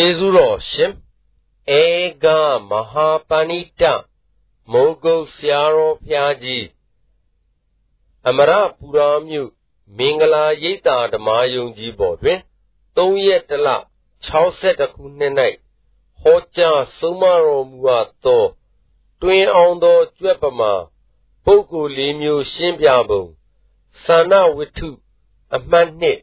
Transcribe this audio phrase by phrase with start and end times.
[0.00, 0.92] ကျေးဇူးတော်ရှင်
[1.80, 1.82] ဧ
[2.24, 2.26] က
[2.70, 3.82] မဟာပဏိတ
[4.72, 6.66] မုံကုတ်ဆရာတော်ဘုရားကြီး
[8.28, 9.50] အမရပူရာမြို့
[9.98, 12.40] မင်္ဂလာရိပ်သာဓမ္မယုံကြီးပေါ်တွင်
[12.96, 13.68] 3ရက်တလ
[14.36, 15.34] 62ခုနှစ်၌
[16.20, 18.44] ဟောကြားဆုံးမတော်မူအပ်သော
[19.22, 20.72] တွင်အောင်သောကြွက်ပမာ
[21.44, 23.24] ပုဂ္ဂိုလ်လေးမျိုးရှင်းပြပုံ
[24.04, 24.88] သာဏဝိထု
[25.54, 26.18] အမှတ်နှစ်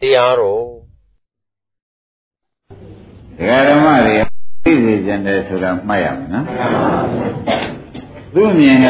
[0.00, 0.89] တရားတော်
[3.40, 4.16] ဒကာဓမ္မတွေ
[4.64, 6.46] သိစေကြတယ်ဆိုတာမှတ်ရမယ်နော်
[8.34, 8.88] သူ့မြင်က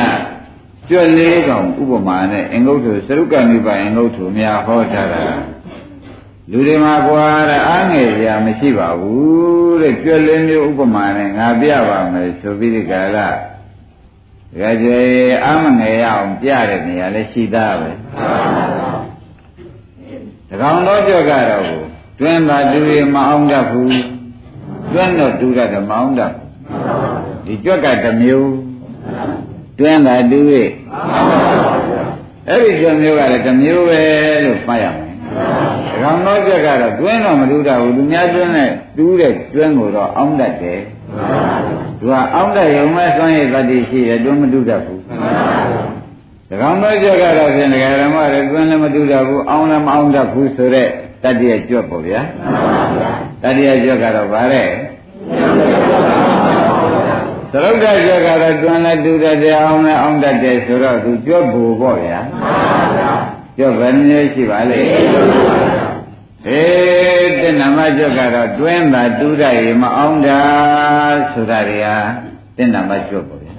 [0.90, 5.22] ကြွက်လေးကောင်ဥပမာနဲ့အင်္ဂုတ္တသရုပ်ကနိဗ္ဗာန်အင်္ဂုတ္တများဟောထားတာ
[6.50, 13.28] လူတွေမှာကွာတဲ့အားငယ်ရာမရှိပါဘူးတဲ့ကြွက်လေးမျိုးဥပမာနဲ့ငါပြပါမယ်ဆိုပြီးဒီကလာ
[14.58, 14.88] ကြကြ
[15.44, 17.90] အာမငယ်ရအောင်ပြတဲ့နေရာလည်းရှိသားပဲ
[20.48, 21.64] တကောင်တော့ကြွက်ကတော့
[22.20, 24.19] တွင်ပါသူတွေမအောင်တတ်ဘူး
[24.92, 26.32] တွန်းတော့တူရတယ်မအောင်တော့
[27.46, 28.52] ဒီကြွက်ကတစ်မျိုး
[29.78, 30.68] တွန်းတာတူရဲ့
[32.48, 34.02] အဲ့ဒီကြွက်မျိုးကလည်းတစ်မျိုးပဲ
[34.44, 35.14] လို့မှတ်ရမယ်။
[36.02, 40.80] ကောင်တော့ကြက်ကတော့တွင်းတော့မတူတာဘူးသူများတွင်းနဲ့တူးတဲ့တွင်းကိုတော့အောင်းတတ်တယ်။
[41.98, 45.00] သူကအောင်းတတ်ရုံမဲ့စွန့်ရည်တတ္တိရှိတယ်တွင်းမတူတတ်ဘူး။
[46.48, 50.90] ဒီကောင်တော့ကြက်ကတော့ဖြင့်ဒကာရမတွေတွင်းလည်းမတူတတ်ဘူးအောင်းလည်းမအောင်းတတ်ဘူးဆိုတော့
[51.22, 52.20] တတ္တိယကြွက်ပေါ့ဗျာ
[53.42, 54.68] တတ္တိယကြွက်ကတော့ဗါတဲ့
[57.52, 62.18] သရုပ်တကြွက်ကတော့တွန်းလည်းတူတတ်တယ်အောင်လည်းအောင်တတ်တယ်ဆိုတော့သူကြွက်ဘူပေါ့ဗျာ
[63.58, 64.80] ကြွက်ဘယ်နည်းရှိပါလဲ
[66.48, 70.40] အေးတဲ့နမကြွက်ကတော့တွင်းတာတူတတ်ရင်မအောင်တာ
[71.32, 71.96] ဆိုတာတွေဟာ
[72.56, 73.52] တဲ့နမကြွက်ပေါ့ဗျာ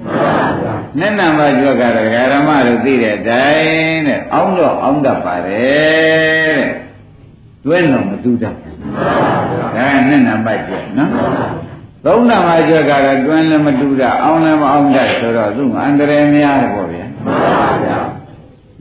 [1.00, 6.91] နဲ့နံပါတ်ကြွက်ကတော့ဓမ္မတို့သိတဲ့အတိုင်းတဲ့အောင်းတော့အောင်းတတ်ပါတယ်တဲ့
[7.66, 9.08] တွင်းတော့မတူတတ်ဘူးဒါ
[9.76, 11.12] ကနှစ်နံပါတ်ကျနော်
[12.06, 17.06] သုံးနံပါတ်ကျကတော့တွင်းလည်းမတူတာအောင်းလည်းမအောင်တတ်ဆိုတော့သူ့အန္တရာယ်များတယ်ပေါ့ဗျာ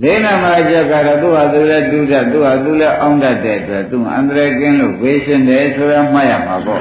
[0.03, 6.81] လေးနံပါတ်ကျကတော့သူ့ဟာသူလည်းတူတတ်သူ့ဟာသူလည်းအောင်းတတ်တဲ့အတွက်သူ့အန္တရာယ်ကင်းလို့ဝေရှင်တယ်ဆိုရမှတ်ရမှာပေါ့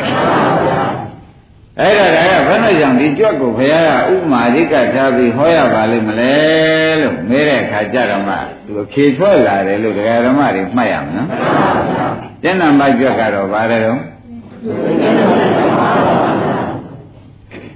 [1.77, 6.33] အဲ့ဒါကဘယ်နဲ့ကြောင့်ဒီကြွက်ကိုဘုရားကဥပမာအဓိကထားပြီးဟောရပါလိမ့်မလဲ
[7.01, 8.35] လို့မေးတဲ့အခါကျတော့မှ
[8.65, 11.27] သူဖြေထွက်လာတယ်လို့ဒကာဓမ္မတွေမှတ်ရမှာနော်
[12.43, 13.99] ကျင့်နာမကြွက်ကတော့ဘာလဲတော့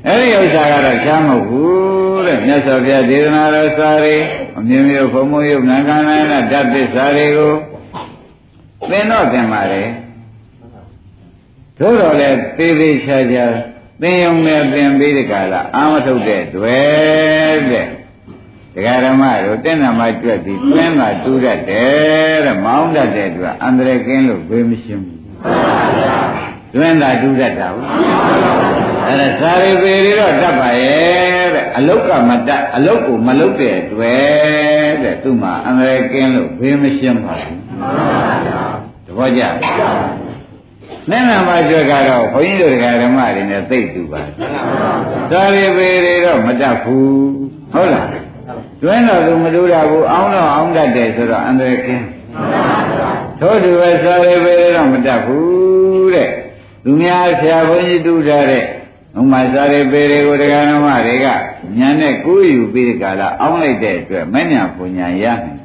[0.08, 4.18] အဲ့ဒီဥစ္စာကတော့ရှားမဟုတ်ဘူးတဲ့မြတ်စွာဘုရားဒေသနာတော်စာရီ
[4.58, 7.54] အမြင်မျိုးဘုံမယုတ်နံကန္နဓာတ်သစ္စာတွေကို
[8.90, 9.84] သင်တော့သင်ပါလေ
[11.80, 13.46] သို့တော်လည်းသေးသေးချာချာ
[14.03, 17.88] သင်ယုံနဲ့သင်ပြီးဒီကလာအာမထုတ်တဲ့တွေ့တဲ့
[18.75, 25.19] ဒကာဓမ္မတို့တင့်နာမကြွက်ပြီးတွင်းမှာတူးတတ်တယ်တဲ့မောင်းတတ်တဲ့အတွက်အန္တရာယ်ကင်းလို့ဘေးမရှင်းဘူး
[26.75, 27.88] တွင်းသာတူးတတ်တာဘူး
[29.06, 37.58] အဲ့ဒါဇာရီပေတွေတော့တတ်ပါရဲ့တဲ့အလုတ်ကမတတ်အလုတ်ကိုမလုတ်တဲ့တွေ့တဲ့သူ့မှာအန္တရာယ်ကင်းလို့ဘေးမရှင်းပါဘူး
[39.08, 39.44] တပည့်ကြ
[41.09, 44.21] နဲ့နာမကျွတ်ကတော့ဘုန်းကြီးတို့ဓမ္မတွေနဲ့သိတူပါ
[45.31, 47.07] သာရိပေတွေတော့မတတ်ဘူး
[47.73, 48.07] ဟုတ်လား
[48.83, 52.05] တွင်းတော့သူမတူတာဘူးအောင်းတော့အောင်းတတ်တယ်ဆိုတော့အန္တရာယ်ကင်း
[53.39, 56.29] ထို့တူပဲသာရိပေတွေတော့မတတ်ဘူးတဲ့
[56.83, 58.63] သူများဆရာဘုန်းကြီးတူထားတဲ့
[59.19, 60.44] ဥမာသာရိပေတွေကိုဓ
[60.75, 61.27] မ္မတွေက
[61.77, 65.57] ညာနဲ့ကိုးယူပြီးကြလားအောင်းလိုက်တဲ့အတွက်မညာပူညာရမယ်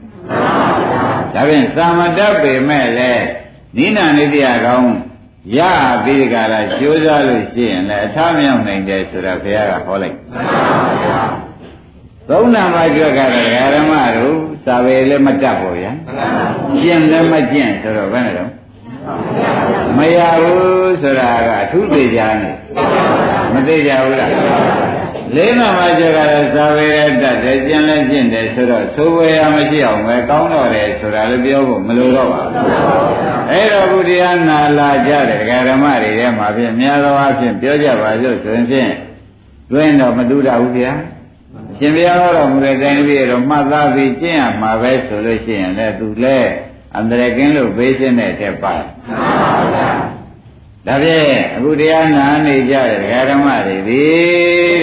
[1.34, 3.26] ဒါဖြင့်သာမတတ်ပေမဲ့လည်း
[3.76, 4.92] နိနာနိတရားကောင်း
[5.56, 5.58] ရ
[6.04, 10.16] ပြီးကြလားကြိုးစားလို့ရှိရင်လည်းအထားမြောက်နိုင်တယ်ဆိုတာဘုရားကဟောလိုက်
[12.28, 15.92] သုံးနာမကြွက်ကတော့ဓမ္မတို့စာပေလည်းမတတ်ပါဗျာ
[16.82, 18.50] ကျင့်လည်းမကျင့်ဆိုတော့ဘယ်နဲ့တော့
[19.98, 22.50] မရဘူးဆိုတာကအထူးသေးကြနေ
[23.54, 24.30] မသေးကြဘူးလား
[25.34, 32.66] လေးနာမကြွက်ကတော့စာပေလည်းတတ်တယ်ကျင့်လည်းကျင့်တယ်ဆိုတော့သိုးဝေရမရှိအောင်ပဲကောင်းတော့တယ်ဆိုတာလည်းပြောဖို့မလိုတော့ပါဘူး
[33.50, 38.90] အဲ့တော့ဘုရားနာလာကြတယ်ဓမ္မတွေထဲမှာဖြင့်များသောအားဖြင့်ပြောကြပါစို့ဆိုရင်ဖြင့်
[39.70, 40.92] တွင်းတော့မတူတာဘူးဗျာ
[41.78, 46.50] ရှင်ဘုရားဟောတော်မူတဲ့တိုင်းပြည်တော့မှတ်သားပြီးကျင့်ရမှာပဲဆိုလို့ရှိရင်လည်းသူလည်း
[46.96, 48.74] အန္တရာယ်ကင်းလို့ဘေးရှင်းတဲ့တက်ပါ
[50.86, 54.02] ဒါဖြင့်အခုတရားနာနေကြတဲ့ဓမ္မတွေဒီ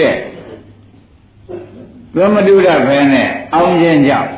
[0.00, 0.16] တဲ့
[2.18, 4.30] တွမတူတာပဲနဲ့အောင်းခြင်းကြောင့်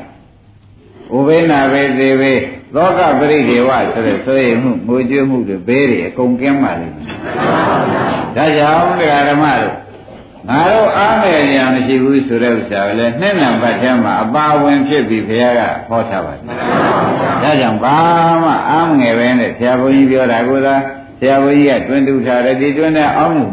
[1.17, 2.33] ဥပေနာပဲသေးပဲ
[2.75, 7.07] သောကပရိဒေဝဆိုတဲ့ဆိုရင်မှုငိုကြွမှုတွေဘေးတွေအကုန်ကင်းပါလိမ့်မယ်
[8.37, 8.81] ဒါကြောင့်
[9.31, 9.77] ဓမ္မတို့
[10.49, 16.43] ငါတို့အားမယ်ဉာဏ်မရှိဘူးဆိုတဲ့ဥစ္စာကိုလည်းနှစ်နံပါတ်ထဲမှာအပါဝင်ဖြစ်ပြီးဘုရားကဟောထားပါတယ်။
[17.43, 17.97] ဒါကြောင့်ဘာ
[18.43, 20.77] မှအားမငယ်ပဲနဲ့ဆရာဘုန်းကြီးပြောတာကသာ
[21.19, 23.53] ဆရာဘုန်းကြီးကတွင်တူထားတယ်ဒီတွင်နဲ့အောင်းလို့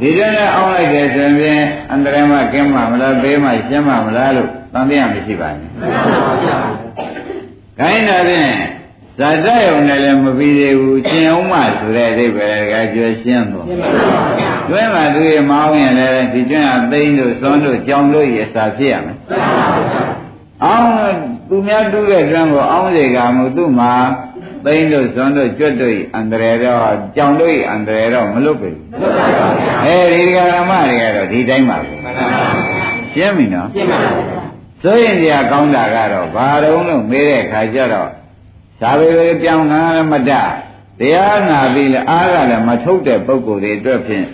[0.00, 5.70] ဒီတွင်နဲ့အောင်းလိုက်တယ်ဆိုရင်အန္တရာယ်မှကင်းမှမလားဘေးမှရှင်းမှမလားလို့သံတရားမရှိပါနဲ့
[7.78, 8.52] ခိုင်းတာဖြင့်
[9.18, 13.66] ဇာတယုံနဲ့လည်းမပြီးသေးဘူးရှင်းအောင်မှဆိုတဲ့အဓိပ္ပာယ်ကကျွရှင်းသွား
[14.70, 19.18] တွင်းမှာသူရမောင်းရင်လည်းဒီကျွင်းကသိန်းတို့သွန်းတို့ကြောင်တို့ရစာဖြစ်ရမယ်
[20.64, 20.88] အောင်း
[21.48, 23.92] သူများတူးတဲ့ကျွန်းကိုအောင်းစေကမှုသူ့မှာ
[24.64, 28.70] သိန်းတို့သွန်းတို့ကြွတ်တို့အန္တရာယ်တော့ကြောင်တို့အန္တရာယ်တော့မလွတ်ပြီ
[29.84, 31.94] အဲဒီကရမတွေကတော့ဒီတိုင်းပါပဲ
[33.12, 34.22] ရှင်းပြီနော်ရှင်းပါပြီ
[34.82, 38.10] ဆိုရင်ဒီကောင်းတာကတော့ဘာတုံးလို့မေးတဲ့ခါကျတော့
[38.80, 40.30] သာဝေဝေပြောင်းငါမတ
[41.00, 44.26] တရားနာပြီးလဲအားကလည်းမထုတ်တဲ့ပုံကိုယ်တွေအတွက်ဖြင့်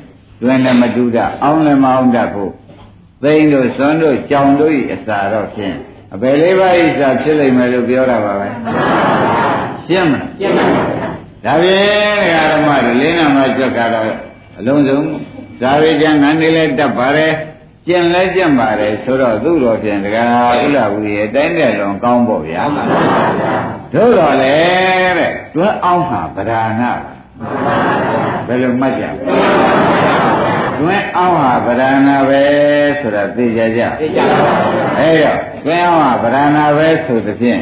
[0.43, 2.53] တွင်လည်းမတူတာအောင်းလည်းမအောင်တတ်ဖို့
[3.23, 5.77] သိန်းတို့စွန်းတို့ကြောင်တို့ဤအစာတော့ဖြင့်
[6.15, 8.49] အဘယ်လေးပါးဤစာဖြစ်လိမ့်မယ်လို့ပြောတာပါပဲ
[9.91, 10.83] ရှင်းမလားရှင်းပါပါ
[11.45, 14.07] ဒါဖြင့်ဓမ္မတွေလင်းနာမှာကြွက်ကတော့
[14.59, 14.99] အလုံးစုံ
[15.61, 17.33] ဇာဝေကျန်ငန်းနေလဲတတ်ပါတယ်
[17.87, 22.65] ကျင်လဲကျင့်ပါတယ်ဆိုတော့သူ့တော်ဖြင့်တရားဥလာဘူးရဲ့တိုင်းတဲ့လွန်ကောင်းဖို့ဗျာ
[23.93, 24.55] တို့တော့လေ
[25.19, 26.91] တဲ့တွဲအောင်မှာဗဒာနာ
[28.47, 29.05] ဘယ်လိုမှတ်ကြ
[30.79, 32.43] တွဲအောင်ဟာဗဒာနာပဲ
[33.01, 34.49] ဆိုတာသိကြကြသိကြပါဘူး
[34.99, 37.61] အဲတော့တွဲအောင်ဟာဗဒာနာပဲဆိုသဖြင့်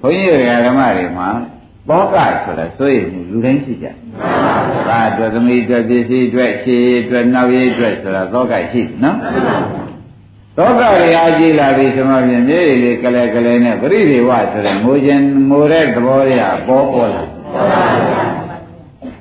[0.00, 1.28] ဘုန်းကြီးတွေကဓမ္မတွေမှာ
[1.88, 3.86] ဘောကဆိုတာဆိုရင်လူတိုင်းရှိကြ။
[4.88, 9.16] ဒါအတွက်သမီးအတွက်ပစ္စည်းအတွက်ရှည်အတွက်နောက်ရည်အတွက်ဆိုတာသောကရှိနော်။
[10.56, 17.22] သောကတွေအားကြည့်လာပြီဆိုမှပြင်မြေရည်လေးကလေးကလေးနဲ့ပရိဒေဝဆိုတဲ့ငိုခြင်းငိုတဲ့သဘောရပေါ်ပေါ်လာ။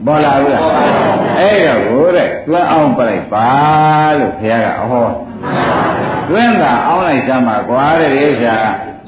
[0.06, 0.64] ပေါ်လာဘူးလား။
[1.40, 3.50] အဲ့တော့ဟိုတဲ့တွန်းအောင်ပြလိုက်ပါ
[4.20, 5.08] လို့ဘုရားကအဟော။
[6.30, 8.58] တွန်းတာအောင်လိုက်စမ်းပါကွာတဲ့ဥစ္စာ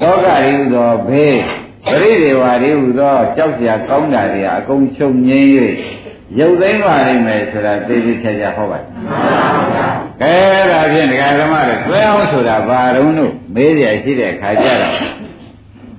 [0.00, 1.40] သောကရိဥသောဘေး
[1.86, 5.48] ပရိဒေဝတွေဟူသောကြောက်စရာကောင်းတာတွေအကုန်ချုပ်ငင်း၍
[6.38, 8.86] ရုပ်သိမ်းပါလိမ့်မယ်ဆိုတာသိသိချာချာဟောပါတယ်။
[10.22, 10.34] ကဲ
[10.70, 14.94] ဒါဖြင့်ဒကာဓမ္မတွေတွဲအောင်ဆိုတာဘာတုံးလို့မေးရရှိတဲ့ခါကျတော့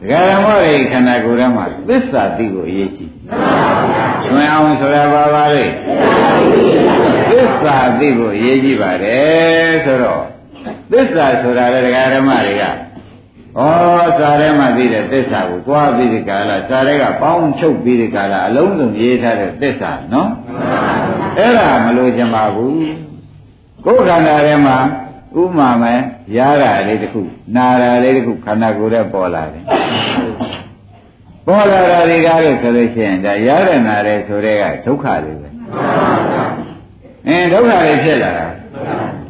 [0.02, 3.10] ဒကာဓမ္မတွေခန္ဓာကိုယ်ထဲမှာသစ္စာသိကိုအရေးကြီး။
[4.30, 5.64] တွဲအောင်ဆိုတာဘာပါလဲ။
[7.30, 10.24] သစ္စာသိကိုအရေးကြီးပါတယ်ဆိုတော့
[10.92, 12.64] သစ္စာဆိုတာလေဒကာဓမ္မတွေက
[13.58, 13.62] ဩ
[14.20, 20.30] စာထဲမှာသိတဲ့သစ္စာကိုသွားပြီးဒီကာလစာထဲကပေါင်းချုပ်ပြီးဒီကာလအလုံးစုံရေးထားတဲ့သစ္စာနော်
[21.38, 22.76] အဲ့ဒါမလို့ချင်ပါဘူး
[23.86, 24.78] ကိုယ်ခန္ဓာထဲမှာ
[25.42, 26.00] ဥမာမယ်
[26.38, 27.22] ရတာလေးတစ်ခု
[27.56, 29.64] နာတာလေးတစ်ခုခန္ဓာကိုယ်ထဲပေါ်လာတယ်
[31.48, 35.50] ပေါ်လာတာတွေကားလို့ဆိုလို့ရှိရင်ဒါရတဲ့နာတယ်ဆိုတဲ့ကဒုက္ခတွေပဲ
[37.28, 38.48] အင်းဒုက္ခတွေဖြစ်လာတာ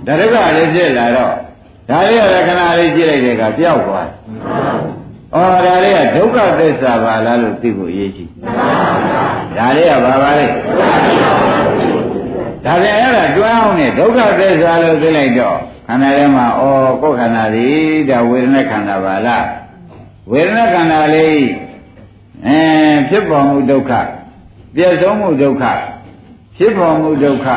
[0.06, 1.34] ဒါဒုက္ခတွေဖြစ်လာတော့
[1.90, 4.08] ဒါလေးရခဏလေးကြည့်လိုက်တဲ့အခါပျောက်သွား။
[5.36, 8.28] အော်ဒါလေးကဒုက္ခသစ္စာပါလားလို့သိဖို့အရေးကြီး။
[9.58, 10.46] ဒါလေးကဘာပါလဲ။
[12.66, 15.58] ဒါပြန်အဲ့ဒါတွန်းအောင်နဲ့ဒုက္ခသစ္စာလို့သိလိုက်တော့
[15.88, 17.80] ခန္ဓာထဲမှာအော်ကိုယ်ခန္ဓာသည်
[18.10, 19.44] ဒါဝေဒနာခန္ဓာပါလား။
[20.32, 21.44] ဝေဒနာခန္ဓာလေး
[22.48, 22.60] အဲ
[23.10, 23.92] ဖြစ်ပေါ်မှုဒုက္ခ
[24.76, 25.64] ပြည့်စုံမှုဒုက္ခ
[26.58, 27.48] ဖြစ်ပေါ်မှုဒုက္ခ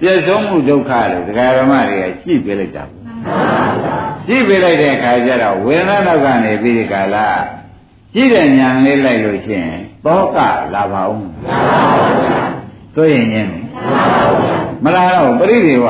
[0.00, 2.84] ပြည့်စုံမှုဒုက္ခလို့ဒကာရမတွေကကြည့်ပြလိုက်တာ
[4.28, 7.28] ကြည့်ပြလိုက်တဲ့အခါကျတော့ဝေဒနာတော့ကနေပြီးဒီကလာ
[8.14, 10.38] ကြည့်တဲ့ညာလေးလိုက်လို့ရှိရင်သောက
[10.74, 11.30] လာပါဦး
[12.94, 13.52] ဆိုရင်ညင်း
[14.84, 15.86] မလားတော့ပရိဒေဝ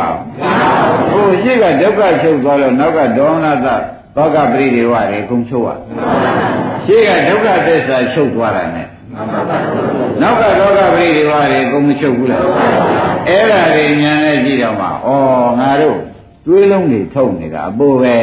[1.12, 3.66] ဟိုရှိကဒုက္ခချုပ်သွားလို့နောက်ကဒေါမနသ
[4.16, 5.68] သောကပရိဒေဝတွေကုန်ချုပ်ရ
[6.84, 8.88] ရှိကဒုက္ခသစ္စာချုပ်သွားတာနဲ့
[10.22, 12.42] နောက်ကဒေါကပရိဒေဝတွေကုန်မချုပ်ဘူးလား
[13.28, 14.90] အဲ့ဒါတွေညာနဲ့ကြည့်တော့မှဩ
[15.60, 15.98] ငါတို့
[16.46, 18.18] တွေးလုံးတွေထုတ်နေတာအပိုးပဲ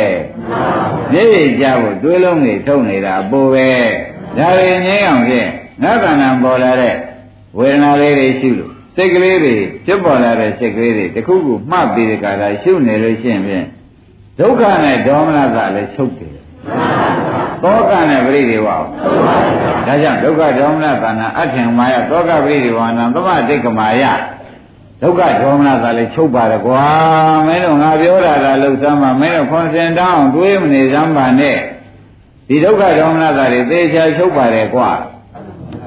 [1.14, 3.70] နေရကြဖို့တွေးလုံးတွေထုတ်နေတာအပိုးပဲ
[4.38, 5.50] ဒါတွေငြိမ်းအောင်ဖြင့်
[5.84, 6.96] ငါကဏ္ဍပေါ်လာတဲ့
[7.58, 13.66] ဝေဒနာလေးတွေရှိလို့စိတ်ကလေးတွေဖြစ်ပေါ်လာတဲ့စိတ်ကလေးတွေတခုခုမှတ်ပြီးတဲ့ကာလရှုနေလို့ရှိရင်ဖြင့်
[14.40, 16.34] ဒုက္ခနဲ့ဒေါမနကလည်းချုပ်တယ်
[17.64, 18.78] သောကနဲ့ပရိဒေဝဒါ
[19.86, 24.04] ကြောင့်ဒုက္ခဒေါမနကနာအထင်မာယသောကပရိဒေဝနာသမတိတ်ကမာယ
[25.02, 26.84] ဒုက္ခဒေါမနကလည်းချုပ်ပါတယ်ကွာ
[27.48, 31.58] မင်းတို့ငါပြောတာကလှုပ်သမ်းပါမင်းတို့ခွန်စင်တောင်းတွေးမနေစမ်းပါနဲ့
[32.48, 34.90] ဒီဒုက္ခဒေါမနကတွေသေချာချုပ်ပါတယ်ကွာ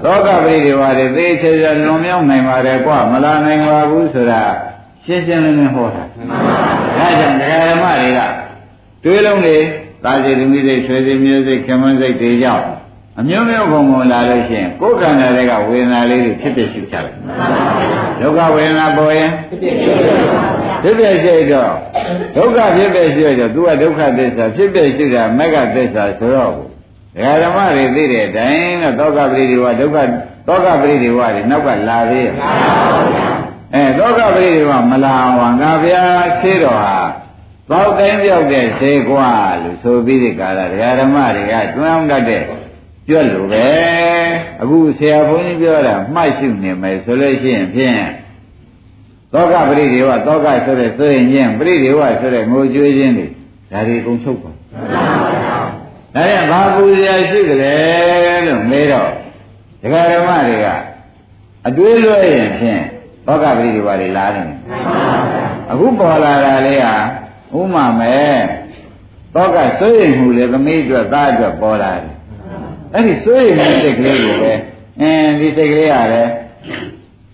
[0.04, 4.42] သောကပရိဒေဝတွေသေချာချာလွန်မြောက်နိုင်ပါတယ်ကွာမလာနိုင်ပါဘူးဆိုတာ
[5.04, 6.04] ရှင်းရှင်းလင်းလင်းဟောတာ
[6.98, 8.20] ဒါကြောင့်ဒကာဓမ္မတွေက
[9.04, 9.56] တွေးလုံးတွေ
[10.04, 12.64] သာစီသမီးစိတ်ဆွေစီမျိုးစိတ်ခင်မန်းစိတ်တွေကြောင့်
[13.18, 17.18] အမျိုးမျိုးဘုံဘုံလာလို့ရှိရင်ကိုယ်ခန္ဓာတွေကဝေဒနာလေးတွေဖြစ်ဖြစ်ရှုချလိုက်
[18.20, 19.30] ဒုက္ခဝေဒနာပေါ်ရင်
[20.82, 21.72] ဖြစ်ဖြစ်ရှုတော့
[22.36, 26.56] ဒုက္ခဖြစ်ဖြစ်ရှုတော့သူကဒုက္ခသစ္စာဖြစ်ဖြစ်ရှုတာမဂ္ဂသစ္စာဆိုတော့ဒ
[27.22, 29.96] ကာဓမ္မတွေသိတဲ့အတိုင်းတော့သောကပရိဒီဝဒုက္ခ
[30.46, 32.34] သောကပရိဒီဝတွေနောက်ကလာသေးရဲ့
[33.74, 36.02] အဲသောကပရိဒီဝမလာအောင်ငါဗျာ
[36.40, 36.96] ဆေးတော်ဟာ
[37.70, 39.30] သောက်တိုင်းပြောက်တဲ့ဈေးကွာ
[39.62, 42.42] လို့ဆိုပြီးဒီကာလဒကာဓမ္မတွေကတွန်းအောင်တတ်တဲ့
[43.08, 43.68] ကျွတ်လို့ပဲ
[44.62, 47.96] အခုဆရာဘုန်းကြီးပြောတာမှတ်ရှုနေမယ်ဆိုလို့ရှိရင်ဖြင့်
[49.32, 53.26] သောကပရိဒီဝသောကဆိုတဲ့ဆိုရင်ချင်းပရိဒီဝဆိုတဲ့ငိုကြွေးခြင်းတွေ
[53.72, 54.50] ဒါတွေအကုန်ချုပ်ပါ
[56.14, 57.74] ဒါရင်ဘာပူဇော်ရှိကြလဲ
[58.46, 59.10] လို့မေးတော့
[59.82, 60.68] ဒကာဓမ္မတွေက
[61.66, 62.82] အတွေးလွှဲရင်ဖြင့်
[63.26, 64.48] သောကပရိဒီဝတွေလာတယ်
[65.70, 66.96] အခုပေါ်လာတာလေးဟာ
[67.58, 68.36] ဥမာမဲ့
[69.34, 72.11] သောကစိုးရိမ်မှုလေသမီးအတွက်သားအတွက်ပေါ်လာတယ်
[72.94, 74.52] အဲ့ဒီစိုးရိမ်မှုစိတ်ကလေးကိုပဲ
[75.00, 76.30] အင်းဒီစိတ်ကလေးကလည်း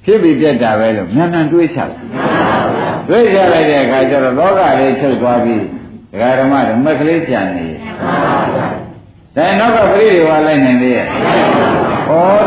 [0.04, 1.90] ဖြစ်ပြီးပြတ်တာပဲလို့မြန်မြန်တွေးချတယ်
[3.08, 5.64] တွေးချလိုက်တဲ့အခါကျတော့လောကလေးချုပ်သွားပြီး
[6.12, 7.78] ဒကာဓမ္မဓမ္မကလေးပြန်နေတယ်
[9.36, 11.08] ဒါနောက်ကပရိဒီဝါလိုက်နိုင်သေးရဲ့ဩ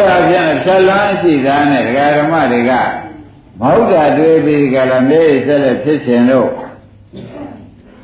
[0.02, 2.72] ဒါပြန်ဖြတ်လန်းရှိတာနဲ့ဒကာဓမ္မတွေက
[3.60, 6.50] မဟုတ်တာတွေးပြီးကြလားမေးဆက်လက်ဖြစ်ခြင်းတို့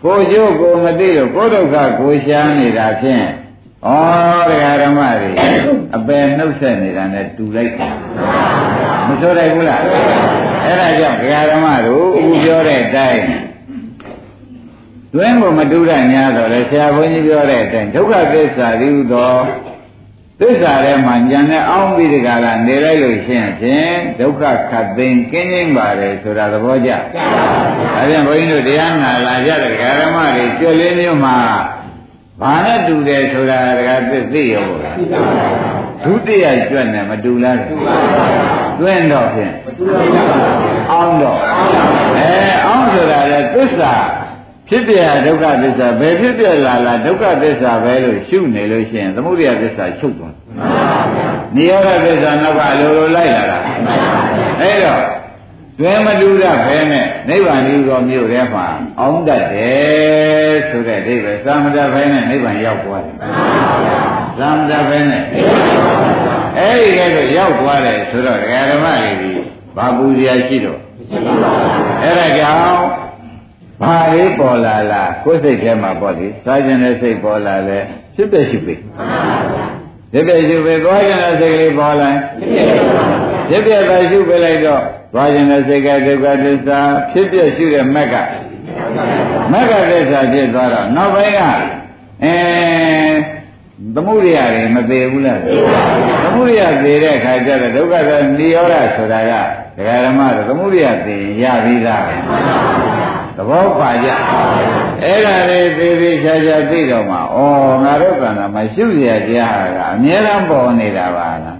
[0.04, 3.28] ကိုကျိုးကိုမသိလို့ကိုဒုက္ခကိုရှားနေတာဖြင့်
[3.86, 3.88] ဩ
[4.50, 5.30] တရားဓမ္မတွေ
[5.96, 7.90] အပယ်နှုတ်ဆက်နေတာနဲ့တူလိုက်တာ
[9.08, 13.24] မဆိုလိုက်ဘူးလားအဲ့ဒါကြောင့်တရားဓမ္မတို့အခုပြောတဲ့အတိုင်း
[15.14, 19.36] တွင်းကိုမတူရညာတော့လေဆရာဘုန်းကြီးပြောတဲ့အတိုင်းဒုက္ခသစ္စာဒီဟုသော
[20.40, 26.92] သစ္စာထဲမှာဉာဏ်နဲ့အောင်းပြီးဒီကလာနေလိုက်လို့ရှိရင်ဖြင့်ဒုက္ခခတ်သိမ်းကင်းခြင်းပါတယ်ဆိုတာသဘောကျ။
[27.96, 31.38] ဒါပြန်ဘုန်းကြီးတို့တရားနာလာကြတဲ့ဓမ္မတွေကြွလေးမျိုးမှာ
[32.42, 34.96] ဘာနဲ့တူတယ်ဆိုတာဒကာသိသိရောပေါ့လား။
[36.04, 37.60] ဒုတိယကြွနဲ့မတူလား။
[38.80, 39.54] တွင်းတော့ဖြင့်
[40.92, 41.40] အောင်းတော့
[42.18, 42.32] အဲ
[42.66, 43.94] အောင်းဆိုတာလေသစ္စာ
[44.70, 50.34] ဖြစ်ပြဒုက္ခသစ္စာဘယ်ဖြစ်ပြလာလားဒုက္ခသစ္စာပဲလို့ရှုနေလို့ရှိရင်သမုဒယသစ္စာချုပ်သွား
[51.56, 53.58] နိရောဓသစ္စာနောက်ကလိုလိုလိုက်လာတာ
[54.62, 55.02] အဲ့တော့
[55.80, 58.66] တွင်မတူရဘဲနဲ့နိဗ္ဗာန်ကြီးတော်မြို့ထဲမှာ
[59.00, 63.16] အောင်းတတ်တယ်ဆိုတဲ့အိဗယ်သာမတဘဲနဲ့နိဗ္ဗာန်ရောက်သွားတယ်
[64.40, 65.24] သာမတဘဲနဲ့
[66.58, 69.32] အဲ့ဒီကဲတော့ရောက်သွားတယ်ဆိုတော့ဓမ္မတွေဒီ
[69.78, 70.80] ဘာပူဇော်ရှိတော့
[72.04, 72.86] အဲ့ဒါကြောင့်
[73.82, 77.80] ဘာလေးပေါ်လာလားကိုယ်စိတ်ထဲမှာပေါ့လေစားခြင်းတဲ့စိတ်ပေါ်လာလဲ
[78.16, 78.76] ဖြစ်တဲ့ရှိပြီ
[80.12, 82.10] ဖြစ်တဲ့ရှိပြီသွားခြင်းတဲ့စိတ်ကလေးပေါ်လာ
[83.50, 84.84] ဖြစ်တဲ့သာရှုပြလိုက်တော့
[85.14, 86.80] သွားခြင်းတဲ့စိတ်ကဒုက္ခသစ္စာ
[87.12, 88.16] ဖြစ်ပြရှုတဲ့မက်က
[89.52, 91.40] မက်ကသစ္စာဖြစ်သွားတော့နောက်ပိုင်းက
[92.24, 92.36] အဲ
[93.96, 95.40] သမှုရိယတွေမသေးဘူးလား
[96.24, 99.32] သမှုရိယသေးတဲ့အခါကျတော့ဒုက္ခသနိရောဓဆိုတာက
[99.78, 102.04] ဒကာဓမ္မတို့သမှုရိယသေးရပြီးသား
[103.38, 104.10] သဘောပါကြ
[105.04, 107.22] အဲ့ဒါလေးသေးသေးချာချာသိတော့မှဩ
[107.84, 111.58] ငါတို့ကံမှာရှုရတရားကအမြဲတမ်းပေါ်နေတာပါလား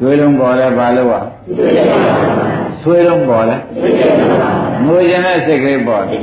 [0.00, 1.20] တွေးလုံးပေါ်လဲဘာလို့ ਆ
[2.82, 3.56] ဆွေးလုံးပေါ်လဲ
[4.84, 6.20] ငိုရင်တဲ့စိတ်ကလေးပေါ်တယ်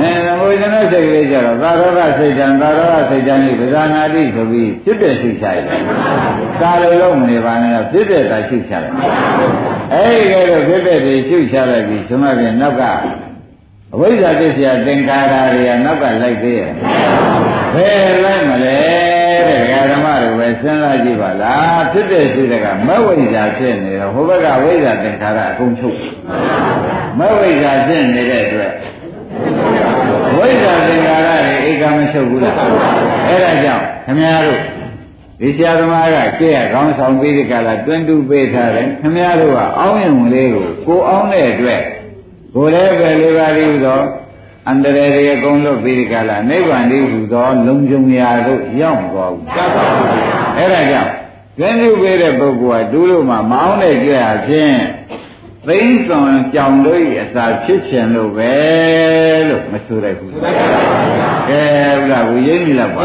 [0.00, 5.82] အဲငိုရင်တဲ့စိတ်ကလေးကြတော့သာရောဂစိတ်တံသာရောဂစိတ်တံဤပဇာနာတိဆိုပြီးဖြစ်တဲ့ရှုချရတယ်
[6.60, 8.92] သာလိုလုံးမနေပါနဲ့ဖြစ်တဲ့သာရှုချရတယ်
[9.94, 12.82] အဲဒီကဲတော့ဖြစ်တဲ့တွေရှုချလိုက်ပြီးဆိုမှပြန်နောက်က
[13.94, 16.72] အဝိဇ္ဇာသစ္စာသင်္ခါရတွေကနောက်ကလိုက်သေးရဲ့
[17.74, 18.78] ဘယ်လိုက်မလဲ
[19.48, 19.60] တဲ့
[19.92, 25.98] ဓမ္မတွေပဲစဉ်းစားကြည့်ပါလားဖြစ်တဲ့ရှိတဲ့ကမဝိဇ္ဇာဖြစ်နေတော့ဟိုဘက်ကဝိဇ္ဇာသင်္ခါရအကုန်ချုပ်
[27.18, 28.72] မဝိဇ္ဇာဖြစ်နေတဲ့အတွက်
[30.36, 32.56] ဝိဇ္ဇာသင်္ခါရတွေဧကမချုပ်ဘူးလား
[33.28, 34.60] အဲ့ဒါကြောင့်ခမည်းတော်
[35.40, 41.82] ဒီဆရာသမားကကြည့်ရကောင်းဆောင်ပြီးဒီကလာတွင်းတူပေးထားတယ်ခမည်းတော်ကအောင်းရင်လေးကိုကိုအောင်းတဲ့အတွက်
[42.54, 44.04] ကိုယ်လည်းပဲလေးပါးပြီးတော့
[44.70, 49.46] အန္တရာယ်တွေအကုန်လွတ်ပြီးဒီကလာနိဗ္ဗာန်တည်းဟူသောလုံခြုံရာတို့ရောက်သွားဘူး
[50.56, 51.12] အဲ့ဒါကြောင့်
[51.58, 54.80] ကျင်းပြုပေးတဲ့ပုဂ္ဂိုလ်ကဒူးလို့မှမအောင်တဲ့ကြွရခြင်း
[55.66, 58.54] သိမ့်စွန်ကြောင်တို့၏အစာဖြစ်ခြင်းလို့ပဲ
[59.48, 60.38] လို့မဆိုရဘူးကဲ
[61.98, 63.04] ဘုရားကိုရိပ်မိလားပါ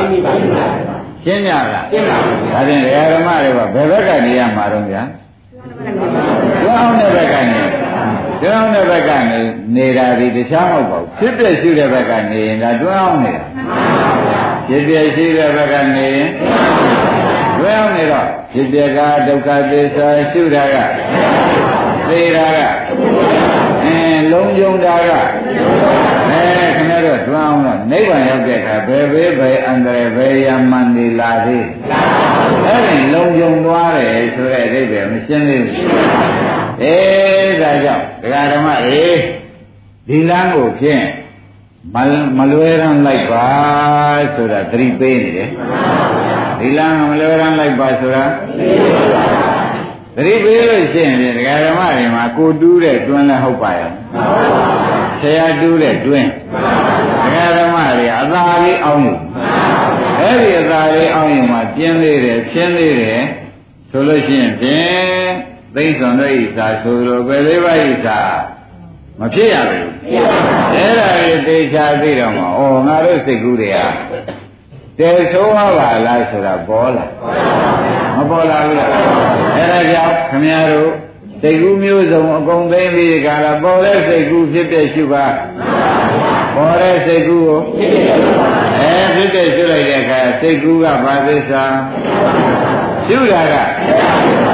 [1.23, 2.81] ရှင်းရလားရှင်းပါဘူးဒါဖြင့်
[3.13, 5.03] ဓမ္မတွေကဘယ်ဘက်ကနေရမှာတော့ဗျာ
[6.63, 7.64] ကျောင်းတဲ့ဘက်ကနေ
[8.41, 9.39] တွန်းအောင်တဲ့ဘက်ကနေ
[9.75, 13.43] နေတာဒီတခြားမဟုတ်ပါဘူးဖြစ်ပြရှိတဲ့ဘက်ကနေရင်ဒါတွန်းအောင်နေတာ
[14.67, 16.29] ဖြစ်ပြရှိတဲ့ဘက်ကနေရင်
[17.59, 20.75] တွန်းအောင်နေတော့ဖြစ်ပြကဒုက္ခသစ္စာရှုတာက
[22.09, 22.59] သေတာက
[23.83, 25.11] အင်းလုံးကြုံတာက
[26.29, 26.41] အဲ
[26.75, 31.65] ခင်ဗျားတို့တွန်းအောင်တော့နိဗ္ဗာန်ရောက်တဲ့အခါဘယ်ဘေးဘယ်အန္တရာယ်ဘယ်ရမန်နေလာသေး
[32.65, 36.97] အဲ့ဒီလုံးကြုံသွားတယ်ဆိုတဲ့အဓိပ္ပာယ်မရှင်းသေးဘူး အဲ
[37.61, 39.19] ဒါကြောင့်ဒကာဓမ္မအေး
[40.07, 41.03] ဒီလမ်းကိုဖြင့်
[41.93, 41.97] မ
[42.37, 43.47] မလွဲရန်လိုက်ပါ
[44.35, 45.49] ဆိုတာသတိပေးနေတယ်
[46.59, 48.23] ဒီဒီလမ်းမလွယ်ရန်လိုက်ပါဆိုတာ
[50.15, 53.91] သတိပေးလို့ရှိရင်ဒကာဓမ္မတွေမှာကိုတူးတဲ့တွန်းလည်းဟုတ်ပါရဲ့
[55.19, 56.29] ဆရာတူးတဲ့တွင်း
[57.23, 59.13] ဒကာဓမ္မတွေအသာလေးအောင်းယူ
[60.19, 63.21] အဲ့ဒီအသာလေးအောင်းယူမှာပြင်းသေးတယ်ဖြင်းသေးတယ်
[63.91, 65.44] ဆိုလို့ရှိရင်ဖြင့်
[65.75, 68.19] သိမ့်စွန်တို့ဤသာဆိုလိုပဲလေးပါးဤသာ
[69.19, 69.89] မဖြစ်ရဘူး
[70.73, 73.79] အဲ့ဒါလေးသိချာသိတော့မှာဩငါတို့စိတ်ကူးတွေက
[74.99, 75.65] တဲဆိုးပါ
[76.05, 77.05] လားဆိုတာပေါ်လာ
[78.15, 78.89] မပေါ်လာဘူးလား
[79.55, 80.91] အဲ့ဒါကြောင့်ခမည်းတော်
[81.41, 85.25] စိတ်ကူးမျိုးစုံအကုန်သိပြီးဒီကလာပေါ်တဲ့စိတ်ကူးဖြစ်တဲ့ရှုပါ
[86.55, 87.59] ပေါ်တဲ့စိတ်ကူးကို
[88.79, 91.63] အဲဖြစ်တဲ့ရှုလိုက်တဲ့အခါစိတ်ကူးကဘာသစ္စာ
[93.07, 94.44] ရှုတာကအဲ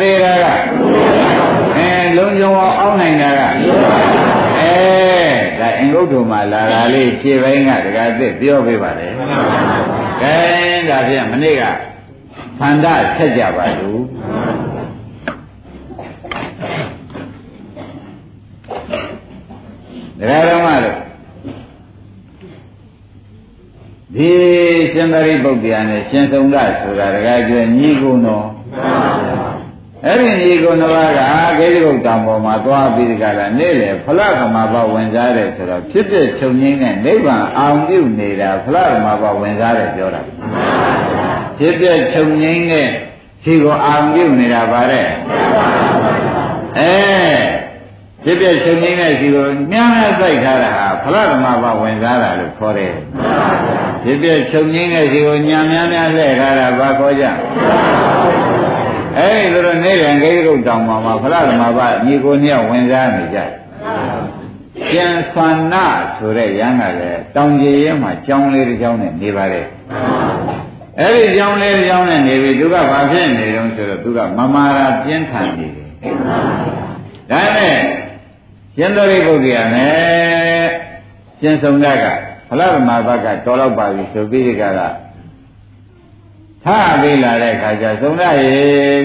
[0.00, 0.44] သေးတာက
[1.76, 3.60] အဲလုံးကျုံအောင်အောင်းနိုင်တာကအဲ
[5.60, 9.08] ဒါအင်္ဂုတ္တမှာလာတာလေးခြေပိုင်းကတကားသစ်ပြောပေးပါလေ
[10.22, 10.36] ကဲ
[10.88, 11.62] ဒါဖြင့်မနေ့က
[12.58, 14.00] သန္တာဆက်ကြပါလို့
[20.18, 20.98] ဒကာဓမ္မတို့
[24.16, 24.30] ဒီ
[24.92, 28.46] ရှင်သာရိပုတ္တရာနဲ့ရှင်သုံးဒဆိုတာဒကာကျွညီကုံတော်
[30.06, 31.20] အဲ့ဒီညီကုံတော်က
[31.58, 40.20] ဂေဇဂုတ်တံပေါ်မှာသွားပြီးဒီကလာနေ့လေဖလကမာဘဝင်စားတယ်ဆိုတော့ဖြစ်ဖြစ်ချုပ်ငင်းတဲ့နိဗ္ဗာန်အောင်ပြုနေတာဖလကမာဘဝင်စားတယ်ပြောတာ
[41.58, 42.88] ဖြစ်ဖြစ်ချုပ်ငင်းတဲ့
[43.44, 45.08] ဒီကိုအောင်ပြုနေတာဗါတဲ့
[46.78, 46.94] အဲ
[48.24, 52.94] ဖြစ်ဖြစ်ချုပ်ငင်းတဲ့ဒီကိုမြန်းနဲ့စိုက်ထားတာဟာဖလကမာဘဝင်စားတာလို့ခေါ်တယ်
[54.02, 57.24] ဖြစ်ဖြစ်ချုပ်ငင်းတဲ့ဒီကိုညံများများလှည့်ထားတာဘာခေါ်ကြ
[59.20, 63.38] အဲဒီလိုနေရန်ဂိရုတ်တောင်မှာမှာဖလားဓမ္မပညီကိုနှစ်ယောက်ဝင်စားနေကြ
[64.90, 65.74] ကျန်သန္န
[66.16, 69.62] ဆိုတဲ့ရဟန်းကလည်းတောင်ကြီးရဲမှာကြောင်းလေးတစ်ကြောင်းနဲ့နေပါလေ
[70.98, 75.90] အဲ့ဒီကြောင်းလေးတစ်ကြောင်းနဲ့နေပြီသူကဘာဖြစ်နေတုံးဆိုတော့သူကမမာရာပြင်းထန်နေတယ်
[77.30, 77.76] ဒါနဲ့
[78.76, 80.66] ရှင်သာရိပုတ္တရာနဲ့
[81.40, 82.04] ရှင်စုံရက
[82.48, 84.80] ဖလားဓမ္မပကတော်တော့ပါပြီဆိုပြီးဒီကက
[86.64, 88.52] ထားပေးလာတဲ့အခါကျသုံးရရေ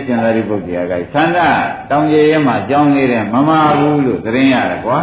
[0.05, 1.47] ရှင်သာရိပုတ္တရာကသန္တာ
[1.89, 4.99] တောင်ကြီးရဲမှာကြောင်းနေတဲ့မမဘူးလို့သတင်းရတယ်ကွာ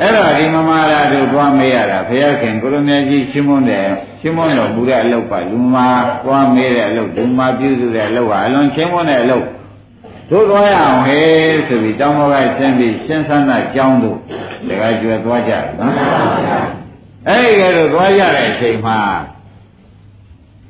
[0.00, 3.86] အဲ့တော့ဒီမမရာတို့သွားမေးရတာဘုရားခင်ကိုရမကြီးရှင်းမွန်းတယ်
[4.20, 5.76] ရှင်းမွန်းတော်မူတဲ့အလုပ်ပါလူမ
[6.24, 9.46] သွားမေးတဲ့အလုပ်လူမပြုစုတဲ့အလုပ်ဟာအလွန်ရှင်းမွန်းတဲ့အလုပ်
[10.30, 11.28] တို့သွားရအောင်ဟဲ့
[11.66, 14.18] ဆိုပြီးတောင်းဘောကရှင်းပြီးရှင်းသန္တာကြောင်းတို့
[14.68, 15.92] တခါကျွယ်သွားကြနော်
[17.28, 18.98] အဲ့ဒီကဲတော့သွားရတဲ့အချိန်မှာ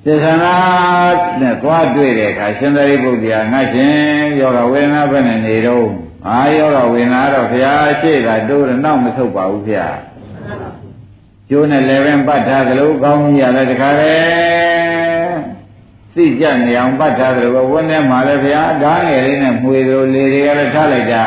[0.05, 0.55] စေသနာ
[1.41, 3.95] နဲ့သွားတွေ့တဲ့အခါရှင်သာရိပုတ္တရာငါရှင်
[4.41, 5.89] ယောဂဝေဒနာဘယ်နဲ့နေတော့
[6.29, 9.87] အာယောဂဝေဒနာတော့ဘုရားရှေ့ကတိုးတော့နောက်မဆုတ်ပါဘူးဗျာ
[11.49, 14.17] ကျိုးနဲ့လည်းပင်ပတ်ထားသလိုကောင်းကြီးရလည်းတခါလေ
[16.15, 21.25] သိကြနေအောင်ပတ်ထားသလိုဝန်းထဲမှာလည်းဗျာဓာငယ်လေးနဲ့မှွေသလိုလေတွေကလည်းထားလိုက်တာ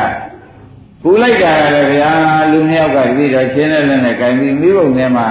[1.02, 2.10] ပူလိုက်တာလည်းဗျာ
[2.50, 5.28] လူနှစ်ယောက်ကပြီးတော့ချင်းတဲ့လက်နဲ့ကင်ပြီးမိဘုံထဲမှာ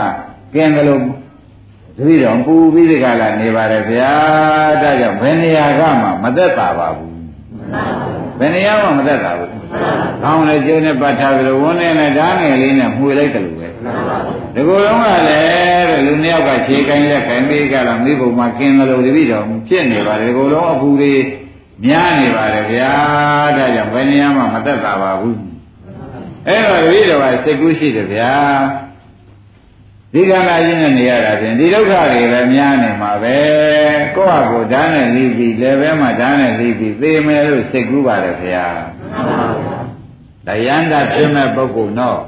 [0.53, 0.97] ကျင်းသလို
[1.97, 4.13] တပည့်တော်ပူပြီးဒီကလာနေပါတယ်ဗျာ
[4.81, 7.13] ဒါကြောင့်ဘယ်နေရာကမှမသက်သာပါဘူး
[8.39, 9.51] ဘယ်နေရာမှမသက်သာဘူး
[10.23, 21.13] ကောင်းလေကျုံနဲ့ပတ်ထားပြီးဝန်းနေနဲ့ဓာငယ်လေးနဲ့မှွေလိုက်တယ်လို့ပဲဒီကိုယ်လုံးကလည်းတဲ့လူနှစ်ယောက်ကခြေကိုင်းလက်ကိုင်းပြီးကလာမိဘုံမှာกินတယ်လို့တပည့်တော်ဖြစ်နေပါတယ်ဒီကိုယ်လုံးအပူတွေ
[21.85, 22.91] များနေပါတယ်ဗျာ
[23.57, 25.39] ဒါကြောင့်ဘယ်နေရာမှမသက်သာပါဘူး
[26.47, 28.33] အဲ့တော့တပည့်တော်ကစိတ်ကူးရှိတယ်ဗျာ
[30.13, 33.37] ဒီကံလာခြင်းနဲ့နေရတာဖြင့်ဒီဒုက္ခတွေလည်းများနေမှာပဲ
[34.15, 38.67] ကိုယ့်ဟာကိုယ်ဓာတ်နဲ့လိပြီးလည်းပဲမှဓာတ်နဲ့လိပြီးသေမယ်လို့စိတ်ကူးပါတယ်ခင်ဗျာ
[40.47, 42.19] တရားန္တာဖြစ်မဲ့ပုဂ္ဂိုလ်တော့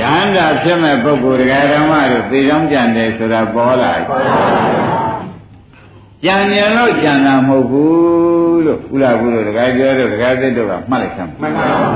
[0.00, 3.92] ယန္တာဖြစ်မဲ့ပုဂ္ဂိုလ်တရားဓမ္မတို့သေချောင်းကြံတယ်ဆိုတာပေါ်လာ
[6.24, 11.90] ကြံမြင်လို့ကြံတာမဟုတ်ဘူးလို့ဥလာဘူးလို့တခါပြောတော့တခါသစ်တို့ကမှတ်လိုက်ဆမ်းမှန်ပါပါ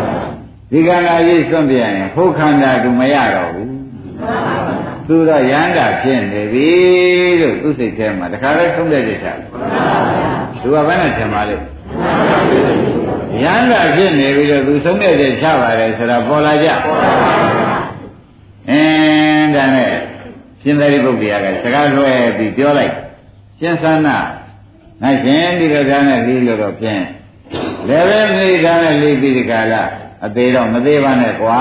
[0.71, 3.73] ဒီကံလာရေးစွန့်ပြရင်ဟုတ်ခန္ဓာကမရတော့ဘူး
[5.13, 6.71] သူတော့ရဟန္တာဖြစ်နေပြီ
[7.41, 9.39] လို့သူစိတ်ထဲမှာတခါလဲသုံးတဲ့စိတ်ထား
[10.63, 11.57] သူကဘယ်နဲ့ထင်ပါလဲ
[13.43, 16.69] ရဟန္တာဖြစ်နေပြီလို့သူသုံးတဲ့စိတ်ချပါတယ်ဆိုတာပေါ်လာကြ
[18.71, 19.93] အင်းဒါနဲ့
[20.63, 22.93] ရှင်သာရိပုတ္တရာကစကားလွှဲပြီးပြောလိုက်
[23.61, 24.17] ရှင်သနာ
[25.03, 27.03] ငါရှင်ဒီကကားနဲ့ပြီးလို့တော့ဖြင့်
[27.89, 29.83] လည်းပဲမိကားနဲ့ပြီးပြီးဒီကလာ
[30.25, 31.61] အသေးတော့မသေးပါနဲ့ကွာ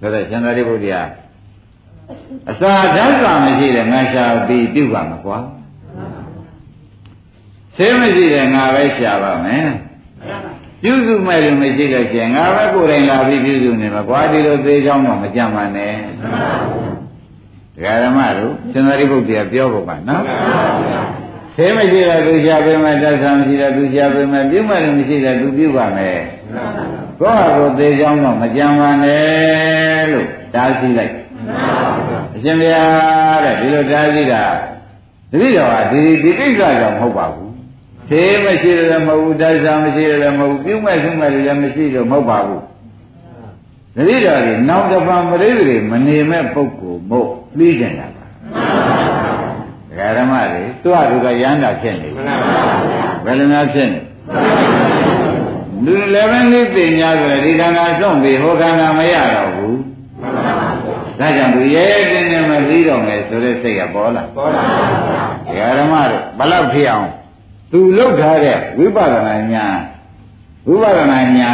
[0.00, 1.02] ဆိုတော့ရှင်သာရိပုတ္တရာ
[2.50, 5.38] အစာဓာတ်ကမရှိတဲ့ငါရှာပြီးပြုပါမှာကွာ
[7.76, 9.66] ဆေးမရှိတဲ့ငါပဲရှာပါမယ်
[10.82, 15.94] ပြုစုမဲ့လို့မရှိလို့ရှိရင်ငါပဲကိုယ်တိုင်လာပြီးပြုစုနေမှာကွာဒီလိုသေးချောင်းတော့မကြမ်းပါနဲ့
[17.76, 20.22] တရားဓမ္မတို့ရှင်သာရိပုတ္တရာပြောဖို့ပါနော်
[21.56, 26.20] သေမရှိတဲ့သူရှားပေးမယ်တသံမရှိတဲ့သူရှားပေးမယ်ပြုမယ်လို့မရှိတဲ့သူပြုပါမယ်
[27.20, 31.14] ကိုယ့်ဟာကိုယ်သေကြောင်းတော့မကြံပါနဲ့လို့တားဆီးလိုက်
[31.91, 31.91] အ
[32.42, 34.44] ရှင်ဘုရားတဲ့ဒီလိုတားဆီးတာ
[35.30, 37.52] တတိတော်ဟာဒီဒီကိစ္စကြောင့်မဟုတ်ပါဘူး
[38.10, 42.62] သေမရှိတယ်လည်းမဟုတ်ဘူးတသံမရှိတယ်လည်းမဟုတ်ဘူးပြုမယ်ပြုမယ်လည်းမရှိတော့မဟုတ်ပါဘူး
[43.96, 48.24] တတိတော်ဒီနောက်တစ်ပတ်မရိတွေမနေမဲ့ပုဂ္ဂိုလ်မို့ပြီးကြတာပါ
[49.88, 52.22] ဒကာဓမ္မတွေသူ့ဟာသူကရမ်းတာဖြစ်နေပြီ
[53.24, 54.00] ဘယ်လိုများဖြစ်နေ
[55.84, 59.81] လူလည်းပဲလေးသိညာဆိုရင်ဒီခန္ဓာဆုံးပြီးဟိုခန္ဓာမရတော့ဘူး
[61.22, 64.62] ဒါကြောင့်သူရဲရဲတင်းတင်းမပြီးတော့မယ်ဆိုတဲ့စိတ်ကပေါ်လာပေါ်လာ
[65.46, 67.08] ဒကာဓမ္မတို့ဘလောက်ဖြစ်အောင်
[67.72, 69.78] သူလုတ်ထားတဲ့ဝိပဿနာဉာဏ်
[70.68, 71.52] ဝိပဿနာညာ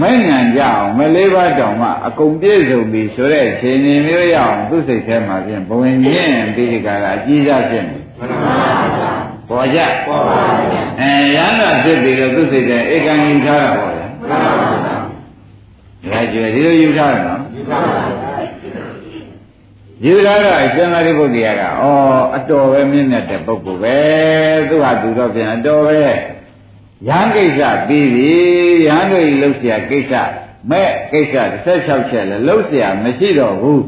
[0.00, 7.98] မဲ့ညာကြအောင်မလေးပါးတောင်မှအကုန်ပြည့်စုံပြီဆိုတဲ့ခြေနေမျိုးရအောင်သူ့စိတ်ထဲမှာဖြင့်ဘဝင်မြင့်ပြီးဒီကရာအကြီးစားဖြစ်နေ
[9.48, 10.36] ပေါ်ကြပေါ်ပါ
[10.72, 14.96] ဗျာအဲရဟန္တာဖြစ်ပြီးတော့သူ့စိတ်ထဲဧကံယူထားတာပေါ့ဗျာမှန်ပါဗျာ
[16.12, 18.33] ဒါကြွယ်ဒီလိုယူထားတယ်နော်ယူထားပါ
[20.05, 21.85] ယူလာတော့အရှင်သာရိပုတ္တရာကဩ
[22.37, 23.97] အတော်ပဲမြင့်မြတ်တဲ့ပုဂ္ဂိုလ်ပဲ
[24.69, 25.99] သူဟာသူတော့ပြန်အတော်ပဲ
[27.07, 28.31] ရဟန်းကိစ္စပြီးပြီ
[28.87, 30.13] ရဟန်းတို့လှုပ်เสียကိစ္စ
[30.69, 33.83] မဲ့ကိစ္စ16ချက်လည်းလှုပ်เสียမရှိတော့ဘူး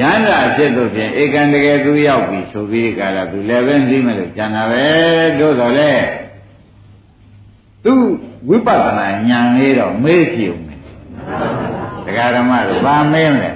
[0.00, 4.84] ရဟန္တာဖြစ်လို့ဖြင့်ဧကန်တကယ်သူရောက်ပြီဆိုပြီးကြတာသူလည်းပဲသိမယ်လို့ကြံတာပဲ
[5.40, 5.92] တို့တော့လေ
[7.84, 7.94] သူ
[8.48, 10.80] ဝိပဿနာဉာဏ်လေးတော့မေးကြည့်ဦးမယ်
[12.06, 13.50] တရားဓမ္မတို့ဗာမင်းလဲ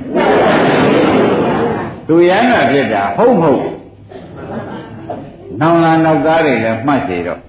[2.07, 3.63] သူရဟန္တာဖြစ်တာဟုတ်မဟုတ်
[5.61, 7.39] နောင်လာနောက်သားတွေလည်းမှတ်စီတော့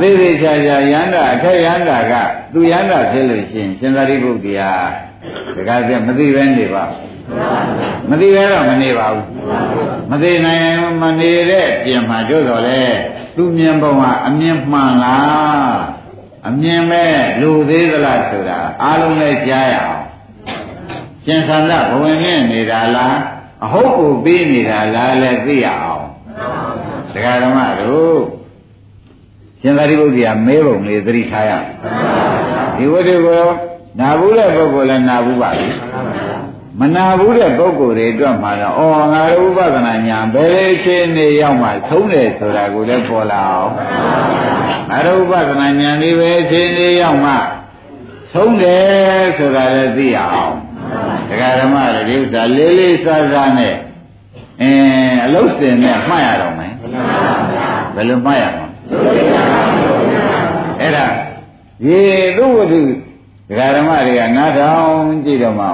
[0.00, 2.14] သေသေးချာချာယန္တာအထက်ယန္တာက
[2.52, 4.72] သူယန္တာဖြစ်လို့ရှိရင်ရှင်သာရိပုတ္တရာ
[5.56, 6.84] တခါကျမသိပဲနေပါ
[8.10, 9.26] မသိပဲတော့မနေပါဘူး
[10.10, 10.62] မသိနိုင်
[11.02, 12.82] မနေတဲ့ပြင်မှာတို့တော့လေ
[13.36, 15.78] သူမြင်ပုံကအမြင်မှန်လား
[16.48, 17.04] အမြင်ပဲ
[17.40, 20.04] လူသေးသလားဆိုတာအားလုံးလည်းကြားရအောင်
[21.24, 23.16] ရှင်သန္တာဘဝင်နဲ့နေတာလား
[23.64, 26.06] အဟုတ်ကိုပြီးနေတာလားလည်းသိရအောင်
[27.12, 28.20] ဒကာဓမ္မတို့
[29.60, 31.52] ရှင်သာရိပုတ္တရာမဲပုံလေးသတိထားရ
[32.76, 33.44] ဒီဝိတ္တကို
[33.98, 35.68] နာဘူးတဲ့ပုဂ္ဂိုလ်လည်းနာဘူးပါပြီ
[36.80, 43.72] မနာဘူးတဲ့ပုဂ္ဂိုလ်တွေအတွက်မှတော့အော်ငါတို့ဥပဒနာညာဘယ်လိုအခြေအနေရောက်မှသုံးတယ်ဆိုတာကိုလည်းပေါ်လာအောင်
[44.90, 47.32] ငါတို့ဥပဒနာညာဒီပဲအခြေအနေရောက်မှ
[48.32, 48.84] သုံးတယ်
[49.38, 50.54] ဆိုတာလည်းသိအောင်
[51.30, 53.74] ဒကာဓမ္မတွေဒီဥစ္စာလေးလေးစားစားနဲ့
[54.62, 56.72] အင်းအလုတ်စင်နဲ့မှတ်ရတော့မယ်
[57.94, 58.66] ဘယ်လိုမှတ်ရမလဲ
[60.80, 61.06] အဲ့ဒါ
[61.86, 62.00] ရေ
[62.36, 62.80] သူ့ဝတ္ထု
[63.48, 65.70] ဒကာဓမ္မတွေကနားထောင်ကြည့်တော့မှဩ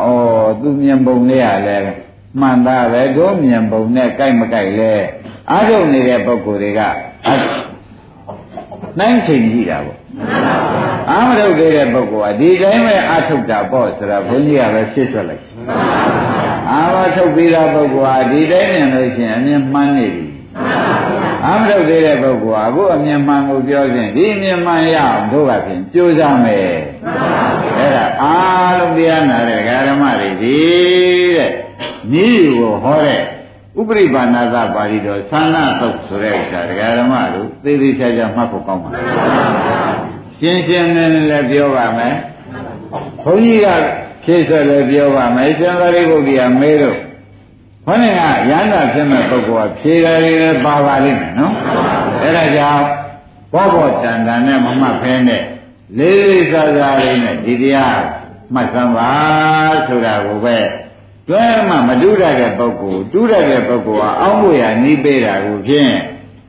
[0.61, 1.77] သူမြင်ပုံလေးရလဲ
[2.41, 4.93] မှန်သားပဲတို့မြင်ပုံနဲ့ကြိုက်မကြိုက်လဲ
[5.51, 6.81] အားထုတ်နေတဲ့ပုဂ္ဂိုလ်တွေက
[8.99, 9.99] နိုင်ချိန်ကြည့်တာပေါ့
[11.11, 15.45] အာမထုတ်သေးတဲ့ပုဂ္ဂိုလ်ကဒီတိုင်းပဲအာထုတ်တာပေါ့ဆိုတာဘုန်းကြီးကပဲဖြစ်ထွက်လိုက်
[16.71, 20.27] အာမထုတ်ပြီးတာပုဂ္ဂိုလ်ဟာဒီတိုင်းမြင်လို့ရှိရင်အမြင်မှန်းနေပြီ
[21.47, 26.77] အာမထုတ်သေးတဲ့ပုဂ္ဂိုလ်ဟာအခုအမြင်မှန်ကိုပြောခြင်းဒီအမြင်မှန်ရအောင်တို့ကဖြင့်ကြိုးစားမယ်
[27.79, 30.59] အဲ့ဒါအားလုံးတရားနာတဲ့ဓမ္မတွေဒီ
[31.37, 31.51] တဲ့
[32.25, 32.27] ဤ
[32.59, 33.21] ကိုဟောတဲ့
[33.81, 38.91] ဥပရိပါဏသပါဠိတော်သန္နာတုတ်ဆိုတဲ့ဥစ္စာဒကာဓမ္မတို့သေသေးချာချာမှတ်ဖို့ကောင်းပါ
[40.41, 42.15] ရှင်းရှင်းလင်းလင်းလည်းပြောပါမယ်
[43.25, 43.69] ဘုန်းကြီးက
[44.25, 46.99] ဖြည့်ဆွလည်းပြောပါမယ်ရှင်သာရိပုတ္တရာမေးလို့
[47.87, 48.07] ခေါင်းက
[48.51, 51.55] ရဟန္တာဖြစ်မဲ့ပုဂ္ဂိုလ်ကဖြေတယ်လည်းပါပါလိမ့်မယ်နော်
[52.23, 52.85] အဲ့ဒါကြောင့်
[53.53, 55.43] ဘောဘောတန်တန်နဲ့မမှတ်ဖဲနဲ့
[55.99, 57.99] လေးလေးစားစားလေးနဲ့ဒီတရား
[58.55, 59.11] မှတ်စမ်းပါ
[59.87, 60.59] ဆိုတာကိုပဲ
[61.29, 65.93] တွဲမှမတူးတတ်တဲ့ပုဂ္ဂိုလ်တူးတတ်တဲ့ပုဂ္ဂိုလ်ကအောင်းဖို့ရနီးပေးတာကိုဖြင့်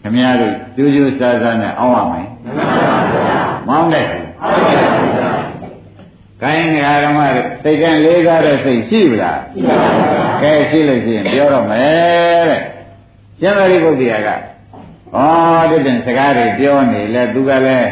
[0.01, 2.27] ခမည်းတော်ကျိုးကျိုးစားစားနဲ့အောင်းရမယ်
[3.67, 4.05] မောင်းတဲ့
[6.41, 7.19] ကိုင်းငါဓမ္မ
[7.63, 9.75] စိတ်ကလေးကားတဲ့စိတ်ရှိပြီလားရှိပါ
[10.19, 12.61] ပါကဲရှိလို့ရှိရင်ပြောတော့မယ်တဲ့
[13.39, 17.89] ရှင်သာရိပုတ္တရာကဩဒီတင်စကားတွေပြောနေလဲသူကလည်း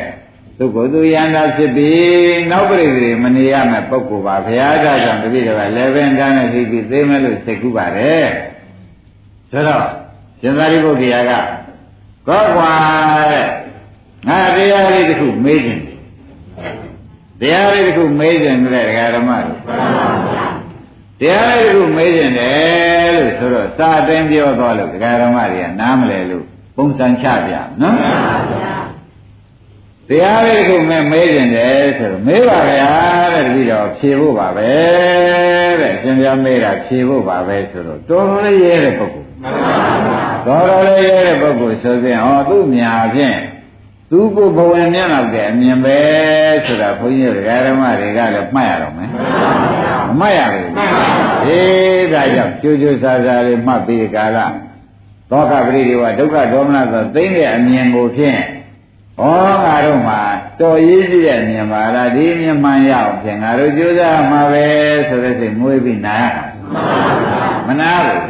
[0.58, 8.28] သူကိုယ်သူယန္တာဖြစ်ပြီးနောက်ပြိတိမနေရမယ့်ပုဂ္ဂိုလ်ပါဘုရားကြောင့်တပည့်တော်ကလည်းပင်တန်းနဲ့သိပြီးသိမယ်လို့စိတ်ကူးပါတယ်
[9.52, 9.86] ဆိုတော့
[10.42, 11.32] ရှင်သာရိပုတ္တရာက
[12.28, 12.72] ကောကွာ
[13.32, 13.48] တဲ့
[14.28, 15.84] ငါတရားလေးတစ်ခုမေးခြင်း
[17.40, 19.56] တရားလေးတစ်ခုမေးခြင်းတဲ့ဒကာဓမ္မတွေ
[21.20, 26.46] တရားလေးတစ်ခုမေးခြင်းတယ်လို့ဆိုတော့စာအသိပြောသွားလို့ဒကာဓမ္မတွေကနားမလဲလို့
[26.78, 27.96] ပုံစံချပြနော်
[30.10, 32.92] တရားလေးခုမဲ့မေးကြတယ်ဆိုတော့မေးပါဗျာ
[33.34, 34.72] တဲ့တပည့်တော်ဖြေဖို့ပါပဲ
[35.82, 39.28] တဲ့အရှင်ဘုရားမေးတာဖြေဖို့ပါပဲဆိုတော့တော်တော်လေးရဲတဲ့ပုဂ္ဂိုလ်
[40.48, 43.40] တော်တော်လေးရဲတဲ့ပုဂ္ဂိုလ်ဆိုရင်ဟောသူ့မြာဖြင့်
[44.15, 45.97] သူကိုဘဝင်မျက်လောက်တဲ့အမြင်ပဲ
[46.65, 49.10] ဆိုတာဘုန်းကြီးတို့ဓမ္မတွေကလည်းမှတ်ရတော့မယ်
[50.08, 50.69] မမှတ်ရဘူး
[51.45, 54.38] အေးဒါကြောင့်ကျိုးကျိုးဆာဆာလေးမှတ်ပြီးကာလ
[55.30, 58.39] သောကပရိဒီဝဒုက္ခဒေါမနဆိုသိမ့်တဲ့အမြင်ကိုဖြင့်
[59.21, 59.23] ဩ
[59.65, 60.21] ငါတို့မှာ
[60.60, 64.65] တော်ရေးကြည့်တဲ့မြင်ပါလားဒီမြင်မှန်ရအောင်ဖြင့်ငါတို့ကြိုးစားမှာပဲ
[65.08, 66.25] ဆိုတဲ့စိတ်မွေးပြီးနာရ
[67.67, 68.21] မနာဘူး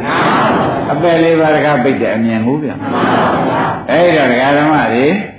[0.92, 2.76] အပယ်လေးပါးတကားပိတ်တဲ့အမြင်ဟုတ်ဗျာ
[3.90, 5.35] အဲ့ဒါဒကာဓမ္မတွေသ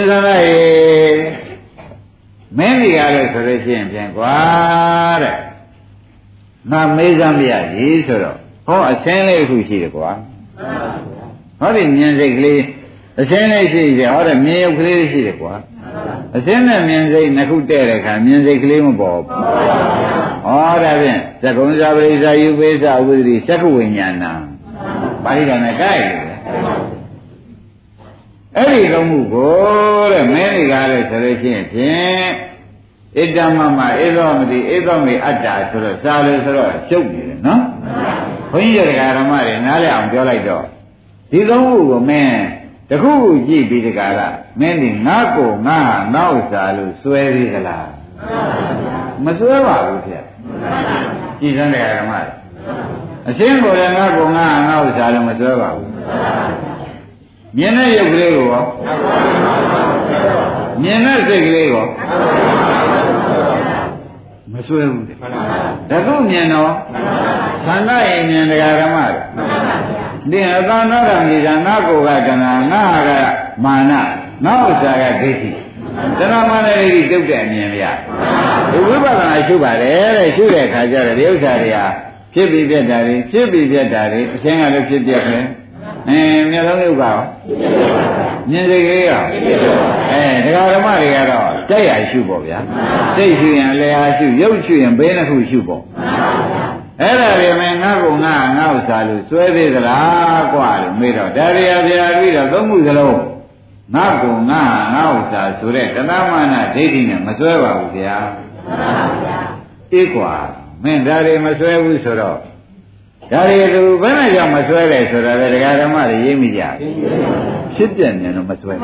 [0.00, 1.44] စ္စာလိုက်
[2.58, 4.36] မင်းဒီကားလို့ဆိုလို့ရှိရင်ဖြင့်ကွာ
[5.22, 5.38] တဲ့
[6.70, 7.54] ငါမေးစမ်းပြရ
[7.86, 10.10] ည်ဆိုတော့ဟောအစင်းလေးအခုရှိတယ်ကွာ
[11.60, 12.60] ဟောဒီမြင်စိတ်ကလေး
[13.20, 15.54] အစင်းလေးရှိတယ်ဟောတဲ့မြင်ရုပ်ကလေးရှိတယ်ကွာ
[16.36, 19.28] အစင်းနဲ့မြင်စိတ်နှစ်ခုတဲ့တဲ့ခါမြင်စိတ်ကလေးမပေါ်ဘူး
[20.46, 24.24] ဟောဒါဖြင့်သကုံဇာပရိစ္ဆာယူပိစ္ဆာဝိသတိသက္ကဝိညာဏ
[25.24, 26.23] ပါဠိတော်နဲ့ကြိုက်တယ်
[28.56, 32.28] အဲ့ဒီလုံးမှုကိုတဲ့မင်းတွေကလည်းဆိုလို့ရှိရင်ဖြင့်
[33.16, 37.62] ဣဒ္ဓမမဧသောမတိဧသောမေအတ္တဆိုတော့စာလို့ဆိုတော့ကျုပ်နေတယ်နော်
[38.52, 40.64] ဘုန်းကြီးတွေကဓမ္မတွေနားလည်အောင်ပြောလိုက်တော့
[41.30, 42.38] ဒီသုံးခုကိုမင်း
[42.90, 47.88] တခုခုကြည့်ပြီးတကားလားမင်းဒီငါ့ကိုငါဟာငါ့ဥစ္စာလို့စွဲသေးသလား
[49.24, 50.14] မစွဲပါဘူးဗျ
[51.40, 52.32] ကြည်စမ်းတဲ့ဓမ္မတွေ
[53.28, 55.90] အရှင်းကိုလည်းငါ့ကိုငါဟာငါ့ဥစ္စာလို့မစွဲပါဘူး
[57.58, 58.64] မြင်တဲ့ရုပ်ကလေးကိုရော
[60.82, 61.86] မြင်တဲ့စိတ်ကလေးကို
[64.52, 65.16] မစွဲဘူးတဲ့
[65.90, 66.72] ဒါကုမြင်တော့
[67.66, 69.18] သံဃာရင်မြင်တရားဓမ္မတွေ
[70.30, 73.10] ဒီအတန်တော်ကမြည်တာငါကိုကကနာငါက
[73.64, 73.92] မာန
[74.44, 75.50] ငါဥစ္စာကဒိဋ္ဌိ
[76.18, 77.90] တဏမာနဒိဋ္ဌိတုတ်တဲ့အမြင်ဗျာ
[78.70, 81.84] ဒီဝိပဿနာရှုပါတယ်တဲ့ရှုတဲ့အခါကျတော့ဒီဥစ္စာတွေဟာ
[82.34, 85.38] ဖြစ်ပြီးပြတ်တာတွေဖြစ်ပြီးပြတ်တာတွေအချင်းကလည်းဖြစ်ပြက်ပဲ
[86.09, 87.17] အဲမျက်လုံးယုတ်ကရော
[88.49, 89.23] မြင်စိတ်ကလေးရော
[90.11, 92.59] အဲဒကာဓမ္မတွေကတော့တိုက်ရရှုပေါ့ဗျာ
[93.15, 95.81] စိတ်ရှုရင်လျာရှုရုပ်ရှုရင်ဘေးနှစ်ခုရှုပေါ့
[97.01, 103.19] အဲ့ဒါတွေမဲ့ငါ့ကိုငါငါ့ဥစ္စာလို့စွဲသေးသလားกว่าလို့မေးတော့ဒါရီယာပြာပြီးတော့သုံးခုစလုံး
[103.95, 104.61] ငါ့ကိုငါ
[104.95, 108.17] ငါ့ဥစ္စာဆိုတဲ့တဏမာနဒိဋ္ဌိနဲ့မစွဲပါဘူးဗျာ
[109.93, 110.33] အေးกว่า
[110.83, 112.37] မင်းဒါတွေမစွဲဘူးဆိုတော့
[113.34, 116.62] ဒါတွေသူဘယ်နဲ့ကြောင့်မစွဲလဲဆိုတာလေဒကာဓမ္မတွေရေးမိကြ
[117.74, 118.74] ဖြစ်ပြနေတော့မစွဲ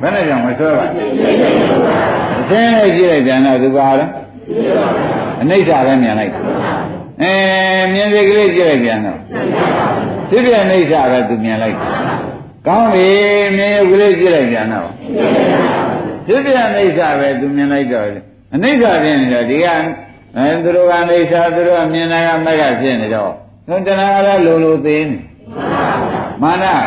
[0.00, 0.86] ဘယ်နဲ့ကြောင့်မစွဲပါ
[2.40, 4.10] အစင်းလေးကြည့်လိုက်ပြန်တော့သူပါလား
[5.42, 6.32] အနိစ္စပဲမြင်လိုက်
[7.22, 7.32] အဲ
[7.92, 9.18] မြင်စိတ်ကလေးကြည့်လိုက်ပြန်တော့
[10.30, 11.76] ဖြစ်ပြအနိစ္စပဲသူမြင်လိုက်
[12.66, 13.10] ကောင်းပြီ
[13.56, 14.88] မြင်ရုပ်ကလေးကြည့်လိုက်ပြန်တော့
[16.26, 18.08] ဖြစ်ပြအနိစ္စပဲသူမြင်လိုက်တော့
[18.54, 19.66] အနိစ္စဖြစ်နေတော့ဒီက
[20.38, 23.32] အဲသူတို့ကအိဋ္ဌာသူတို့ကမြင်တာကမက်ကဖြစ်နေတော့
[23.68, 25.18] ဘုတဏှာကလည်းလိုလိုသေးနေ
[26.42, 26.86] မာနရော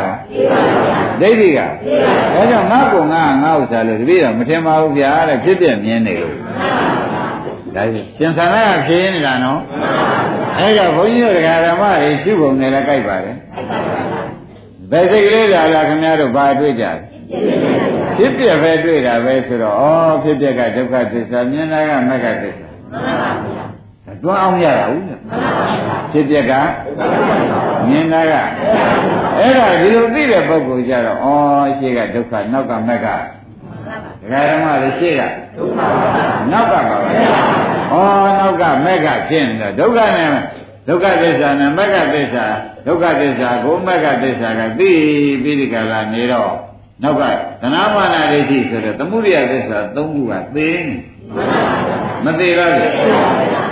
[1.21, 6.35] ဒိဋ္ဌိကဒါကြောင့်ငါ့ကိုငါငါဥစ္စာလို့တပည့်တော်မထင်ပါဘူးဗျာတဲ့ဖြစ်ပြမြင်နေလို့
[7.75, 7.83] ဒါ
[8.17, 9.61] ရှင်သန္တာကဖြေနေတာနော်
[10.57, 11.35] အဲကြောင့်ဘုန်းကြီးတို့
[11.67, 13.35] ဓမ္မတွေရှုပုံနဲ့လည်းကြိုက်ပါတယ်
[14.91, 16.93] ဘယ်စိတ်ကလေးလာလာခင်ဗျားတို့ဘာတွေ့ကြလဲ
[18.15, 22.68] ဖြစ်ပြပဲတွေ့တာပဲဆိုတော့ဩဖြစ်ပြကဒုက္ခသစ္စာမြင်တာကမက္ခသစ္စာ
[24.23, 25.21] တွန်းအောင်ရတာဟုတ်လား
[26.11, 26.53] ဖြစ်ပြက
[27.87, 28.33] မြင်တာက
[29.39, 31.27] အဲ့ဒါဒီလိုသိတဲ့ပုဂ္ဂိုလ်ကြတော့ဩ
[31.77, 33.07] ရှေ့ကဒုက္ခနောက်ကမက္ခ
[34.21, 35.21] ဒကာဓမ္မလည်းရှေ့က
[35.57, 35.79] ဒုက္ခ
[36.51, 37.95] နောက်ကပါပဲဩ
[38.39, 40.29] နောက်ကမက္ခဖြစ်နေတော့ဒုက္ခနဲ့
[40.87, 42.45] ဒုက္ခသစ္စာနဲ့မက္ခသစ္စာ
[42.87, 44.91] ဒုက္ခသစ္စာကိုမက္ခသစ္စာကသိ
[45.43, 46.53] ပြီးဒီကလာနေတော့
[47.03, 47.23] နောက်က
[47.61, 50.95] သနာမာနဒိဋ္ဌိဆိုတဲ့သမုဒိယသစ္စာ၃ခုကသိနေ
[52.25, 52.91] မသေးပါဘူး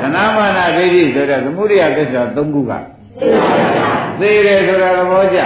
[0.02, 2.72] သနာမာနဒိဋ္ဌိဆိုတဲ့သမုဒိယသစ္စာ၃ခုက
[4.20, 5.40] သေတယ်ဆိုတာသဘောကျ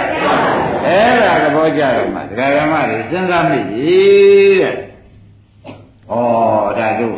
[0.86, 3.92] အဲ့ဒါသဘောကျတော့မှဒကာရမတွေစဉ်းစားမိပြီ
[4.60, 6.14] တဲ့ဩ
[6.78, 7.16] ဒါတို့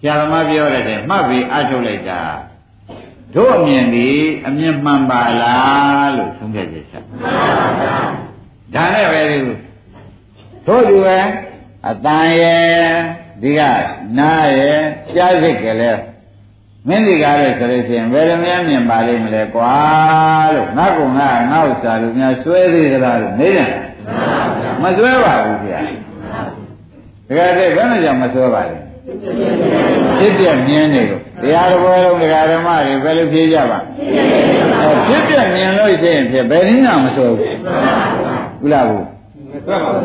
[0.00, 2.20] ဆရာသမားပြောတဲ့တဲ့မှတ်ပြီးအထုတ်လိုက်တာ
[3.34, 4.10] တို့အမြင်ဒီ
[4.46, 7.04] အမြင်မှန်ပါလားလို့ဆုံးဖြတ်ချက်ချက်
[8.74, 9.38] ဒါနဲ့ပဲဒီ
[10.66, 11.18] တို့ဒီပဲ
[11.88, 13.60] အတန်ရဲ့ ဒီက
[14.18, 14.80] နားရဲ့
[15.14, 16.00] ကြားစိတ်ကလေး
[16.88, 19.74] မင်းဒီကားလို့ဆိုလို့ရှိရင်ဘယ်လိုများမြင်ပါလိမ့်မလဲကွာ
[20.54, 23.70] လို့ငါကငါငါဥစ္စာလို့များဆွဲသေးသလားလို့နေတယ်
[24.82, 25.80] မဆွဲပါဘူးဗျာ
[27.28, 28.76] တကယ်တည်းဘယ်နဲ့ကြောင့်မဆွဲပါလဲ
[30.18, 33.78] ဖြစ်ပြမြင်နေလို့တရားတော်လုံးတရားဓမ္မတွေဘယ်လိုဖြေကြပါ
[35.06, 37.56] ဖြစ်ပြမြင်လို့ရှိရင်ဖြစ်ဘယ်နည်းမှမဆွဲဘူး
[38.60, 39.06] ဘူးလားဘူး
[39.66, 40.02] ဆွဲပါဘူး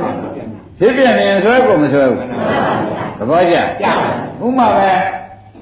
[0.79, 2.19] ဖြစ်ပြနေဆွဲကိုမဆွဲဘူး
[3.21, 3.55] သဘောကျ
[4.45, 4.89] ဥမာပဲ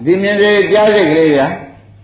[0.05, 1.47] ဒီမြင်စေကြားစိတ်ကလေးဗျာ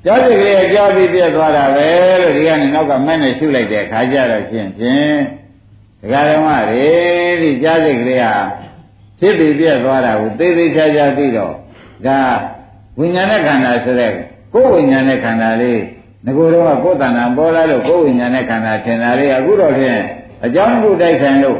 [0.05, 1.87] ကြားစိတ်ကလေးကြားပြီးပြတ်သွားတာပဲ
[2.21, 5.17] လို့ဒီကနေနောက်ကမဲ့နဲ့ရှုလိုက်တဲ့ခါကြတော့ရှင်းဖြင့်
[6.01, 6.89] ဒကာဓမ္မတွေ
[7.41, 8.33] ဒီကြားစိတ်ကလေးဟာ
[9.19, 11.53] ဖြစ်ပြီးပြတ်သွားတာကိုသိသိချာချာသိတော့
[12.05, 12.19] ဒါ
[12.99, 14.11] ဝိညာဉ်နဲ့ခန္ဓာဆိုတဲ့
[14.53, 15.81] ကိုယ်ဝိညာဉ်နဲ့ခန္ဓာလေး
[16.25, 20.01] ငကိုယ်တော့ကိုယ်တဏ္ဍာပေါ်လာလို့ကိုယ်ဝိညာဉ်နဲ့ခန္ဓာထင်တာလေးအခုတော့ဖြင့်
[20.45, 21.59] အကြောင်းကိုတိုက်ဆိုင်လို့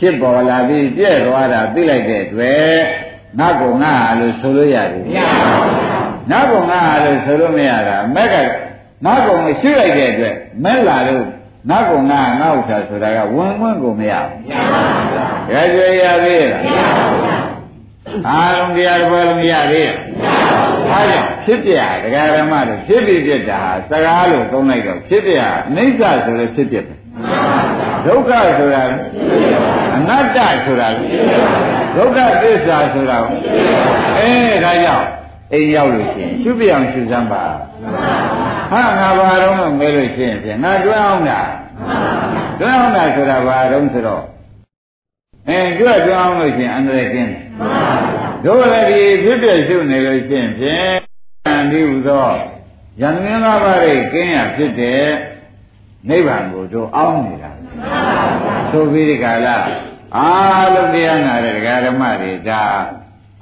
[0.00, 2.80] ဖြစ်ပေါ်လာပြီးပြည့်သွားတာသိလိုက်တဲ့အတွက်
[3.38, 5.76] ငါ့ကိုငါဟာလို့ဆိုလို့ရတယ်မရပါဘူး
[6.30, 8.34] ငါ့ကိုငါဟာလို့ဆိုလို့မရတာမက်က
[9.04, 11.24] ငါ့ကိုမရှိလိုက်တဲ့အတွက်မက်လာလို့
[11.70, 15.06] ငါ့ကိုငါငါ့ဥစ္စာဆိုတာကဝင်ဝင်ကိုမရဘူးမရပါဘူး
[15.48, 19.94] ကြွယ်ရသေးလားမရပါဘူးအားလုံးတရားတစ်ပါးလုံးရသေးရဲ့
[20.90, 25.32] အားကြောင့်ဖြစ်ပြဒကာရမတို့ဖြစ်ပြပြတာစကားလို့သုံးလိုက်တော့ဖြစ်ပြ
[25.68, 26.99] အနိစ္စဆိုလည်းဖြစ်ပြပဲ
[28.06, 28.82] ဒုက္ခဆိုတာ
[29.96, 30.88] အနတ္တဆိုတာ
[31.96, 33.18] ဒုက္ခသစ္စာဆိုတာ
[34.18, 34.30] အဲ
[34.64, 35.08] ဒါကြောင့်
[35.52, 37.44] အိမ်ရောက်လို့ရှိရင်ရှုပြအောင်ရှုစမ်းပါ
[38.70, 41.40] ဟာငါဘာတော့လို့မဲလို့ရှိရင်ဖြင့်ငါတွန်းအောင်တာ
[42.60, 44.22] တွန်းအောင်တာဆိုတာဘာတော့ဆိုတော့
[45.48, 47.42] အဲကြွတွန်းအောင်လို့ရှိရင်အန္တရာယ်ကင်းတယ်
[48.44, 52.28] တို့လည်းဒီဖြစ်ပြရှုနေလို့ရှိရင်ဖြင့်ဒီဟူသော
[53.00, 55.04] ယန္တမင်းသားပါးရဲ့ကင်းရဖြစ်တဲ့
[56.08, 57.50] နိဗ္ဗာန်ကိုတို့အောင်းနေတာ
[58.70, 59.56] ဆိုပြီးဒီကလာ
[60.16, 62.62] အားလုံးတရားနာတဲ့ဒကာဓမ္မတွေဒါ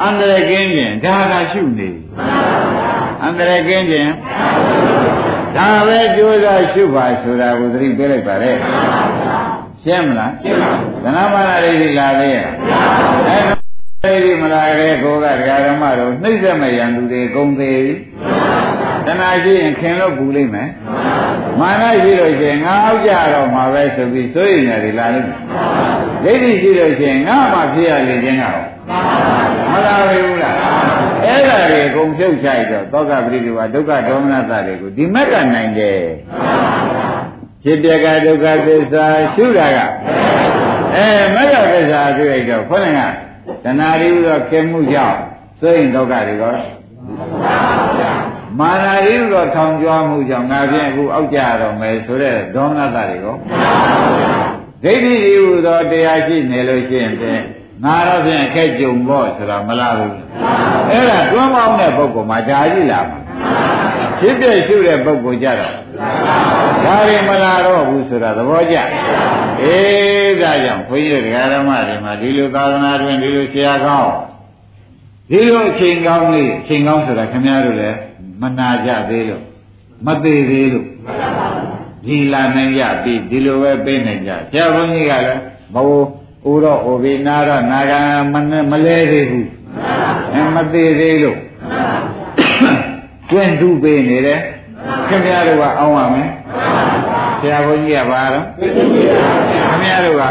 [0.03, 1.91] အန္တရာယ်ကင်းခြင်းဒါသာရှုနေ
[3.23, 4.11] အန္တရာယ်ကင်းခြင်း
[5.57, 8.53] ဒါပဲကြိုးစားရှုပါဆိုတာကိုသတိပေးလိုက်ပါလေ
[9.85, 12.39] ရှင်းမလားရှင်းပါဘူးသနမနာရိတိလာလေးရ
[14.03, 17.95] အဲရိတိမလာတဲ့ကိုကဒကာဓမ္မတို့နှိမ့်ဆက်မဲ့ရန်သူတွေကုန်သေးပြီ
[19.09, 20.71] တဏှာရှိရင်ခင်လို့ပူလိမ့်မယ်
[21.61, 25.41] မာနရှိလို့ရှိရင်ငါအောက်ကြတော့မှာပဲဆိုပြီးစိုးရိမ်နေတယ်လာလိမ့်မယ်
[26.25, 28.65] ဒိဋ္ဌိရှိလို့ရှိရင်ငါမှဖြစ်ရလေခြင်းကတော့
[29.73, 30.57] မလာဘူးလား
[31.25, 36.01] အဲ့ဒါတွေအကုန်ဖြုတ်ချိုက်တော့သောကပရိဒီဝဒုက္ခဒေါမနသတွေကိုဒီမက်ကနိုင်တယ်
[37.63, 39.79] ဖြစ်ပြကဒုက္ခသစ္စာရှုတာက
[40.97, 43.01] အဲမက်ကသစ္စာတွေ့လိုက်တော့ခေါင်းက
[43.65, 45.19] တဏှာတွေဥသောခင်မှုကြောင့်
[45.61, 46.53] စိုးရင်ဒုက္ခတွေကော
[48.59, 53.37] မာနာရီဥသောထောင်ကြွားမှုကြောင့်ငါဖြင့်အခုအောက်ကြရတော့မယ်ဆိုတဲ့ဒေါမနသတွေကော
[54.85, 57.43] ဒိဋ္ဌိဤဟူသောတရားရှိနေလို့ရှိရင်ဖြင့်
[57.85, 60.17] ငါတော့ဖြင့်အခက်ကြုံဖို့ဆိုတာမလားဘူး
[60.91, 63.19] အဲ့ဒါတွန်းပေါင်းတဲ့ပုဂ္ဂိုလ်မှာဒါကြီးလာမှာ
[64.21, 65.73] ဖြစ်ပြရှုတဲ့ပုဂ္ဂိုလ်ကြတော့
[66.85, 68.77] ဒါတွေမလာတော့ဘူးဆိုတာသဘောကျ
[69.63, 74.13] အေးဒါကြောင့်ခွင့်ရတရားဓမ္မတွေမှာဒီလိုသာသနာတွင်ဒီလိုဆရာကောင်း
[75.31, 77.99] ဒီလိုအချိန်ကောင်းလေးအချိန်ကောင်းဆိုတာခင်ဗျားတို့လည်း
[78.41, 79.43] မနာကြသေးလို့
[80.07, 80.87] မသေးသေးလို့
[82.05, 85.43] ဒီလာနိုင်ကြပြီဒီလိုပဲပြေးနိုင်ကြဆရာဘုန်းကြီးကလည်း
[85.75, 86.07] ဘိုး
[86.51, 88.01] ဦးတော့ဟိုဘီနာတော့နာဂံ
[88.71, 89.49] မလဲသေးဘူး
[90.35, 91.39] အဲမသေးသေးလို့
[93.31, 94.41] ကျွန်းတူပေးနေတယ်
[95.09, 96.29] ခင်ဗျားတို့ကအောင်းရမယ်
[97.41, 100.23] ဆရာဘုန်းကြီးကဘာတော့ခင်ဗျားတို့က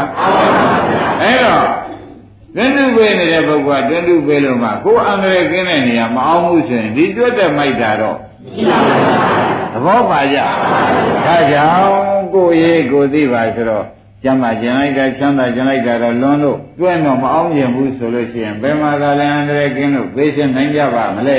[1.22, 1.64] အဲ့တော့
[2.58, 8.16] တွန်းတူပေးနေတဲ့ပုဂ္ဂိုလ်ကတွန်းတူပေးလို့မှကိုယ်အန္တရာယ်ကင်းတဲ့နေရာမအောင်ဘူးဆိုရင်ဒီတွတ်တဲ့မိုက်တာတော့
[9.72, 10.38] သဘောပါကြ
[11.26, 13.84] ဒါကြောင့်ကိုယ်ရေးကိုသိပါဆိုတော့
[14.22, 21.38] ကျမ်းမာကျင်လိုက်တာချမ်းသာကျင်လိုက်တာတော့လွန်လို့တွန်းတော့မအောင်ကျင်ဘူးဆိုလို့ရှိရင်ဘယ်မှာသာလဲအန္တရာယ်ကင်းလို့သိရှင်းနိုင်ကြပါမလဲ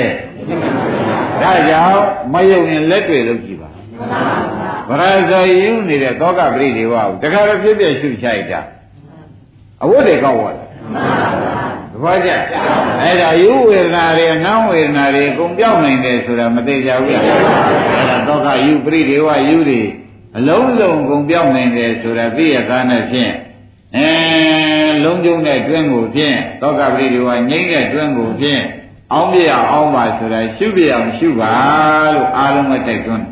[1.42, 2.02] ဒါကြောင့်
[2.32, 3.68] မယုံရင်လက်တွေလုပ်ကြည့်ပါ
[4.88, 8.60] ဗရဇေယူနေတဲ့သောကပရိဒေဝကိုတခါတော့ဖြစ်ဖြစ်ရှုချိုက်တာ
[9.82, 10.69] အဝတ်တွေကောက်သွားတယ်
[11.92, 12.30] သဘောကျ
[13.02, 17.40] အဲ့ဒါယူဝေဒနာတွေနောင်ဝေဒနာတွေအကုန်ပြောင်းနိုင်တယ်ဆိုတာမသေးကြဘူးလားအဲ့
[18.08, 19.82] ဒါသောကယူပရိဒေဝယူတွေ
[20.38, 23.32] အလုံးစုံကုန်ပြောင်းနိုင်တယ်ဆိုတာသိရသားနဲ့ဖြင့်
[23.96, 24.08] အဲ
[25.04, 28.62] လုံးကျုံတဲ့တွင်းကိုဖြင့်သောကပရိဒေဝငိမ့်တဲ့တွင်းကိုဖြင့်
[29.12, 31.52] အောင်းပြရအောင်ပါဆိုတာရှုပြအောင်ရှုပါ
[32.14, 33.30] လို့အားလုံးကတိုက်တွန်းတယ်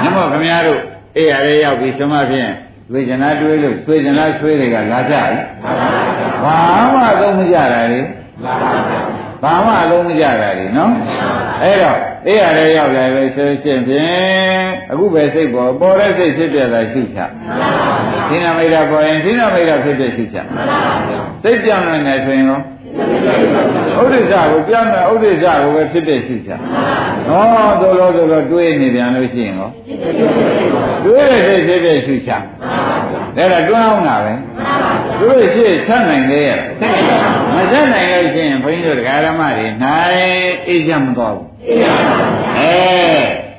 [0.02, 0.80] ။ညမောခင်ဗျားတို့
[1.16, 2.50] အေးရရဲရောက်ပြီးသမဖြင့်
[2.92, 5.38] ဝေဒနာတွေးလို့ဝေဒနာဆွေးတွေကလာကြပြီ။
[6.44, 6.56] ဘာ
[6.94, 8.00] မှသုံးမကြတာလေ။
[9.42, 10.92] ဘာမှလုံးမကြတာလေနော်။
[11.62, 17.18] အဲ့တော့အေးရရဲရောက်လာပဲဆိုရှင်ဖြင့်အခုပဲစိတ်ပေါ်ပေါ်တဲ့စိတ်ဖြစ်ပြတာရှုချ။
[18.28, 20.36] သင်္နာမိတ်တာပေါ်ရင်သင်္နာမိတ်တာဖြစ်ဖြစ်ရှုချ။
[21.42, 22.60] စိတ်ပြောင်းနေတယ်ဆိုရင်ရော
[22.96, 26.56] ဥဒိစ္စကိုပြောင်းတယ်ဥဒိစ္စကိုပဲဖြစ်ဖြစ်ရှိချာ။
[27.28, 29.70] ဟောသို့လို့သို့လို့တွေးနေပြန်လို့ရှိရင်ဟော
[31.04, 32.38] တွေးတဲ့စိတ်ဖြစ်ဖြစ်ရှိချာ။
[33.36, 34.32] ဒါကတွန်းအောင်တာပဲ။
[35.20, 36.60] တွေးရှိဆက်နိုင်လေရဲ့။
[37.54, 41.46] မဆက်နိုင်လို့ရှိရင်ဘုန်းကြီးတို့တရားဓမ္မတွေနိုင်အေးချမ်းမသွားဘူး။
[42.58, 42.74] အဲ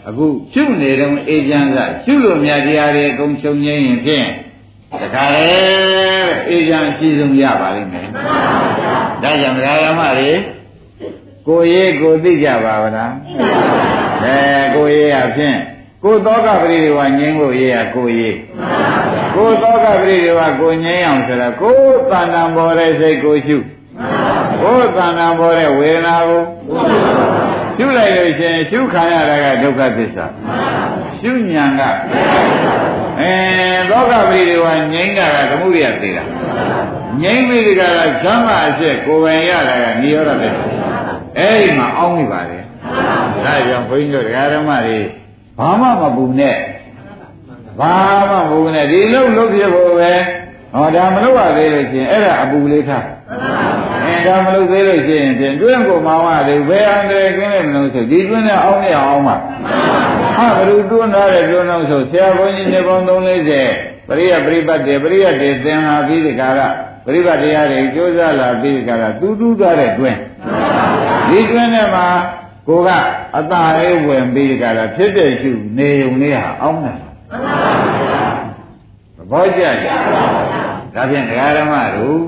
[0.08, 4.28] အခုရှုနေတော့အေးချမ်းကရှုလို့မြတ်တရားတွေအကုန်ချုပ်ငြိမ်းရင်ဖြင့်
[5.02, 5.48] တခါလေ
[6.50, 8.08] အေးချမ်းအရှိဆုံးရပါလိမ့်မယ်
[9.24, 10.32] ဒါကြောင့်ဓမ္မတွေ
[11.48, 13.14] ကိုရေးကိုသိကြပါဗလား
[14.24, 14.38] အဲ
[14.76, 15.56] ကိုရေးအဖြစ်
[16.04, 18.38] ကိုသောကပရိဒီဝငြိမ်းဖို့ရေးရကိုရေး
[19.36, 21.78] ကိုသောကပရိဒီဝကိုငြိမ်းအောင်ဆိုတော့ကို
[22.12, 23.58] တဏ္ဍာပေါ်တဲ့စိတ်ကိုရှု
[24.62, 26.44] ကိုတဏ္ဍာပေါ်တဲ့ဝေဒနာကို
[27.78, 30.26] ရှုလိုက်လို့ရှိရင်ရှုခံရတာကဒုက္ခသစ္စာ
[31.20, 31.82] ရှုဉဏ်က
[33.20, 33.34] အဲ
[33.90, 36.24] သောကပရိဒီဝငြိမ်းတာကသမှုရိယသေးတာ
[37.22, 40.64] ငြိမ်းပြီးဒီကရာဇမ်းမအချက်ကိုယ်ပိုင်ရတာကနိရောဓသစ္စာ
[41.38, 42.60] အဲ့ဒီမှာအောင်းနေပါလေ
[43.46, 45.00] ဒါကြောင့်ဘုန်းကြီးတို့ဓမ္မတွေ
[45.58, 46.56] ဘာမှမပူနဲ့
[47.80, 47.94] ဘာ
[48.30, 50.12] မှမပူနဲ့ဒီလုံးလုံးဖြစ်ဖို့ပဲ
[50.74, 53.06] ဟောဒါမလုပ်ရသေးလို့ရှိရင်အဲ့ဒါအပူလေးထား
[54.06, 59.36] အဲဒါမလုပ်သေးလို့ရှိရင်ပြင်တွင်းကိုမောင်းရတယ်ဘယ်အန္တရာယ်ကင်းလဲမလို့ဆိုဒီတွင်းနဲ့အောင်းနေအောင်မှာ
[60.38, 66.62] ဟာဘယ်လိုတွန်းထားတဲ့တွန်းတော့ဆိုဆရာဘုန်းကြီးနေပေါင်း340ပရိယပရိပတ်တေပရိယတေသင်္ဟာပြီးဒီကာရ
[67.06, 70.20] ပရိပတ်တရားတွေကြိုးစားလာပြီးဒီကာရတူးတူးသွားတဲ့တွင်း
[71.30, 72.08] ဒီတွင်းထဲမှာ
[72.68, 72.90] ကိုက
[73.38, 76.98] အตาလေးဝင်ပြီးကြတာဖြစ်တဲ့ရှုနေုံလေးဟာအောင်းတယ်
[79.18, 79.88] သဘောကျကြ
[80.96, 82.20] ဒါဖြင့်ဒကာဓမ္မတို့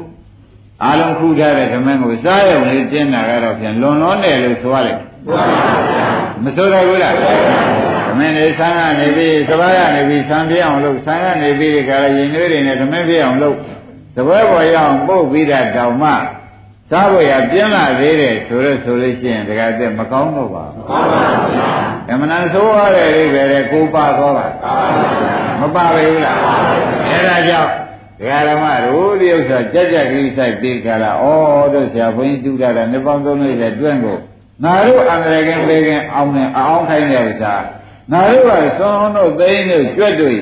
[0.84, 4.98] အာလုံးခုထားတဲ့ဓမ္မကိုစားရုံလေးကျင်းတာကတော့ဖြင့်လွန်လွန်တယ်လို့ဆိုရတယ်
[6.44, 7.16] မဆိုရဘူးလား
[8.08, 13.50] ဓမ္မနေဆန်းကနေပြီးသဘာကနေပြီးဆန်းပြအောင်လုပ်ဆန်းကနေပြီးဒီကရရင်တွေတွေနဲ့ဓမ္မပြအောင်လု
[14.18, 16.12] ပ်တပွဲပေါ်ရအောင်ပုတ်ပြီးတာတောင်မှ
[16.90, 21.20] စားဖို့ရပြင်းလာသေးတယ်ဆိုတော့ဆိုလို့ရှိရင်တခါတည်းမကောင်းတော့ပါဘူး။မှန်ပါ
[21.56, 21.70] ဗျာ။
[22.10, 24.48] အမှန်တန်ဆိုရတဲ့အိဗယ်တဲ့ကိုပါသွားပါ
[25.60, 26.38] မပါပဲဘူးလား။
[27.10, 27.72] အဲဒါကြောင့်
[28.20, 31.26] ဒကာဓမ္မတို့ဒီဥစ္စာကြက်ကြက်ကလေးဆိုင်ပြီးကြလား။ဩ
[31.74, 34.18] တို့ဆရာဘုန်းကြီးတူတာကနှစ်ပေါင်းသုံးလေးတဲ့တွန့်ကို
[34.64, 37.54] ငါတို့အန္တရာယ်ကင်းပေးကင်းအောင်နေအောင်ခိုင်းတဲ့ဥစ္စာ
[38.12, 40.38] ငါတို့ကသွန်တို့သိန်းတို့ကြွက်တို့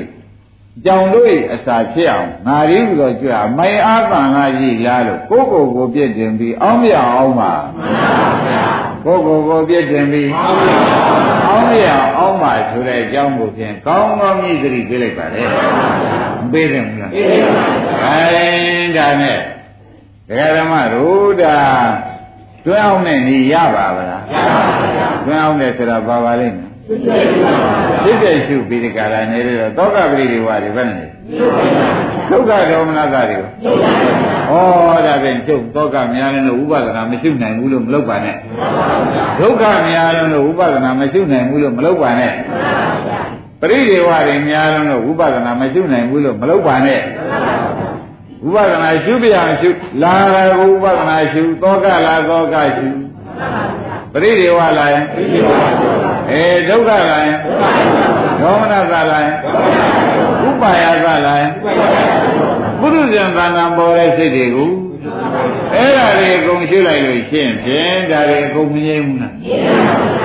[0.84, 7.54] ကြောင်တို့အစာဖြစ်အောင်ငါရီးဟူသောကြွအမိုင်အားတန်လာရည်လားလို့ကိုကိုကိုပြည့်တင်ပြီးအောင်းပြအောင်ပါ
[9.06, 10.58] ကိုကိုကိုပြည့်တင်ပြီးအောင်း
[11.72, 11.86] ပြ
[12.18, 15.42] အောင်ပါဆိုတဲ့အကြောင်းကိုဖြင့်ကောင်းကောင်းကြီးသတိပေးလိုက်ပါလေ
[16.42, 19.38] မပေးတယ်မလားပေးပါဘူးအဲဒါနဲ့
[20.28, 21.58] ဒကာဓမ္မတို့ဒါ
[22.66, 24.62] တွဲအောင်နဲ့နေရပါဗလားရပါပါ
[25.26, 26.92] တွဲအောင်နဲ့ဆိုတာဘာပါလိမ့်မယ် ဖြ
[28.12, 31.10] စ်တဲ့ရှုပြီးဒီကရာနေရတော့သောကပရိဒီဝါတွေဘယ်နဲ့
[32.32, 33.48] ဒုက္ခဒေါမနတာတွေကို
[34.94, 38.36] ဩဒါဖြင့်ကျုပ်သောကများလည်းလို့ဥပဒနာမရှိနိုင်ဘူးလို့မလုပ်ပါနဲ့
[39.40, 42.34] ဒုက္ခများလည်းလို့ဥပဒနာမရှိနိုင်ဘူးလို့မလုပ်ပါနဲ့
[43.62, 47.02] ပရိဒီဝါတွေများလည်းလို့ဥပဒနာမရှိနိုင်ဘူးလို့မလုပ်ပါနဲ့
[48.48, 49.70] ဥပဒနာရှုပြအောင်ရှု
[50.04, 52.88] လာရဥပဒနာရှုသောကလာသောကရှု
[54.14, 55.06] ပရိဒီဝါလာရင်
[56.32, 57.40] အဲဒုက္ခလာရင်
[58.42, 59.34] ဒေါမနသလာရင်
[60.48, 61.52] ဥပါယသလာရင်
[62.80, 64.72] ပုရုဇဉ်သဏ္ဍာန်ပေါ်တဲ့စိတ်တွေကို
[65.74, 69.34] အဲ့ဒါတွေအကုန်ရှင်းလိုက်လို့ရှင်းဖြင့်ဒါတွေအကုန်မငြိမ်းဘူးလား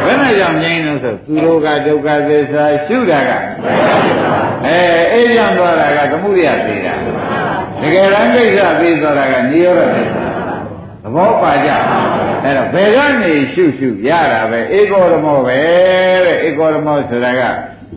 [0.04, 3.30] ဘယ်နဲ့ကြောင့်ငြိမ်းလို့ဆိုသူတို့ကဒုက္ခသစ္စာရှုတာက
[4.66, 4.80] အဲ
[5.12, 6.94] အေးရံသွားတာကသမှုရိယသေးတာ
[7.80, 10.24] တကယ်တမ်းကိစ္စပြီးသွားတာကနိရောဓသစ္စာ
[11.02, 11.70] သဘောပါကြ
[12.44, 15.60] အဲ့တော့ဘယ်ကနေရှုရှုရတာပဲဧကောရမောပဲ
[16.26, 17.42] တဲ့ဧကောရမောဆိုတာက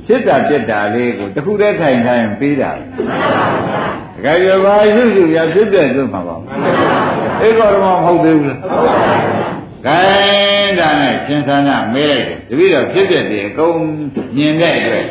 [0.06, 2.78] ဖြစ်တာပြက်တာလေးကိုတခုတည်းထိုင်ထိုင်ပြီးတာတ
[4.26, 6.36] ကယ်ရပါရှုရှုရဖြစ်တဲ့အတွက်မှာပါ
[7.46, 8.60] ဧကောရမောမဟုတ်သေးဘူးလား
[9.86, 13.78] ခိုင်းတာနဲ့ရှင်သနာမေးလိုက်တယ်တပည့်တော်ဖြစ်တဲ့တည်းအကုန်
[14.36, 15.06] မြင်တဲ့အတွက်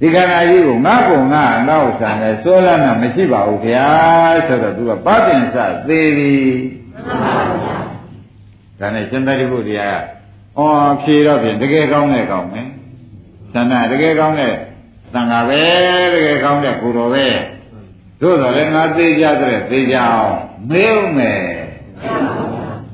[0.00, 3.90] ဒီခန္ဓာကြီးကိုငါ့ကိုငါငါ့ဥစ္စာနဲ့စိုးလန်းတာမရှိပါဘူးခင်ဗျာ
[4.46, 5.56] ဆိုတော့သူကပဋ္ဌင်္စ
[5.88, 6.34] သေးပြီ
[8.80, 10.00] ဒါနဲ့ရှင်သာရိပုတ္တရာက
[10.58, 12.68] အော်ဖြေတော့ဖြင့်တကယ်ကောင်းတဲ့ကောင်းမယ်
[13.54, 14.54] သန္တာတကယ်ကောင်းတဲ့
[15.14, 15.62] သံဃာပဲ
[16.14, 17.26] တကယ်ကောင်းတဲ့ကိုတော်ပဲ
[18.20, 20.34] တို့တော့လည်းငါသိကြတဲ့သိကြအောင်
[20.70, 21.42] မေးဦးမယ်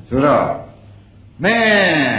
[0.08, 0.46] ဆိုတော့
[1.42, 2.14] မင်း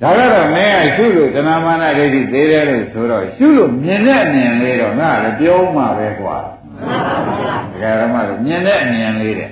[0.00, 6.36] ဒါကတော့မင်းကရှုလို့တဏမာနဒိဋ္ဌိသေးတယ်လို့ဆိုတော့ရှုလို့မြင်တဲ့အမြင်လေးတော့ငါလည်းပြောမှပဲကွာ
[7.84, 9.48] ဒကာရမတို့မြင်တဲ့အမြင်လေးတဲ့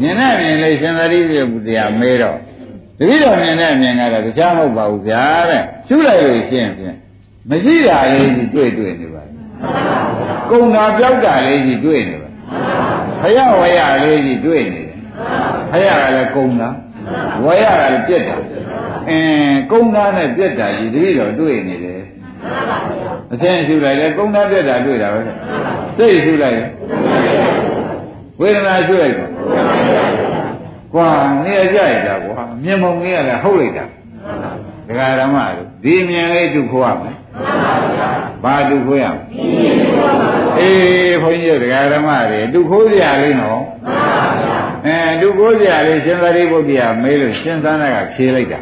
[0.00, 2.38] မြင်တဲ့အမြင်လေးရှင်သာရိပုတ္တရာမဲတော့
[2.98, 6.96] တတိတော်မြင်တဲ့အမြင်ကတော့တရားမဟုတ်ပါဘူးဗျာတဲ့ရှုလိုက်လို့ရှင်းဖြင့်
[7.48, 9.22] မရှိတာလေးကြီးတွေ့တွေ့နေပါ
[10.50, 12.30] ကုံတာပြောက်တာလေးကြီးတွေ့နေပါ
[13.20, 14.98] ဖရဝရလေးကြီးတွေ့နေတယ်
[15.70, 16.68] ဖရကလည်းကုံတာ
[17.44, 18.36] ဝရကလည်းပြက်တာ
[19.08, 22.02] အင်းကုံသားနဲ့ပြက်တာကြီးတတိတော်တွေ့နေတယ်
[23.32, 25.20] အဆင်းရှုလိုက်လေကုံသားပြက်တာတွေ့တာပဲ
[25.96, 26.56] စိတ်ရှုလိုက်
[28.40, 29.30] ဝေဒနာရှုလိုက်တော့
[30.94, 31.08] ကွာ
[31.44, 33.84] နေရကြရတာကွာမြင်မုံကြီးကလည်းဟုတ်လိုက်တာ
[34.88, 37.16] ဒကာဓမ္မတို့ဒီမြင်လေးဒုက္ခရမယ်
[38.44, 39.20] ဘာဒုက္ခရမလဲ
[40.58, 43.62] အေးဘုန်းကြီးတို့ဓမ္မတွေသူခိုးကြလေးနော်
[44.86, 48.60] အဲသူခိုးကြလေးရှင်သာရိပုတ္တရာမေးလို့ရှင်သန္တာကဖြေလိုက်တာ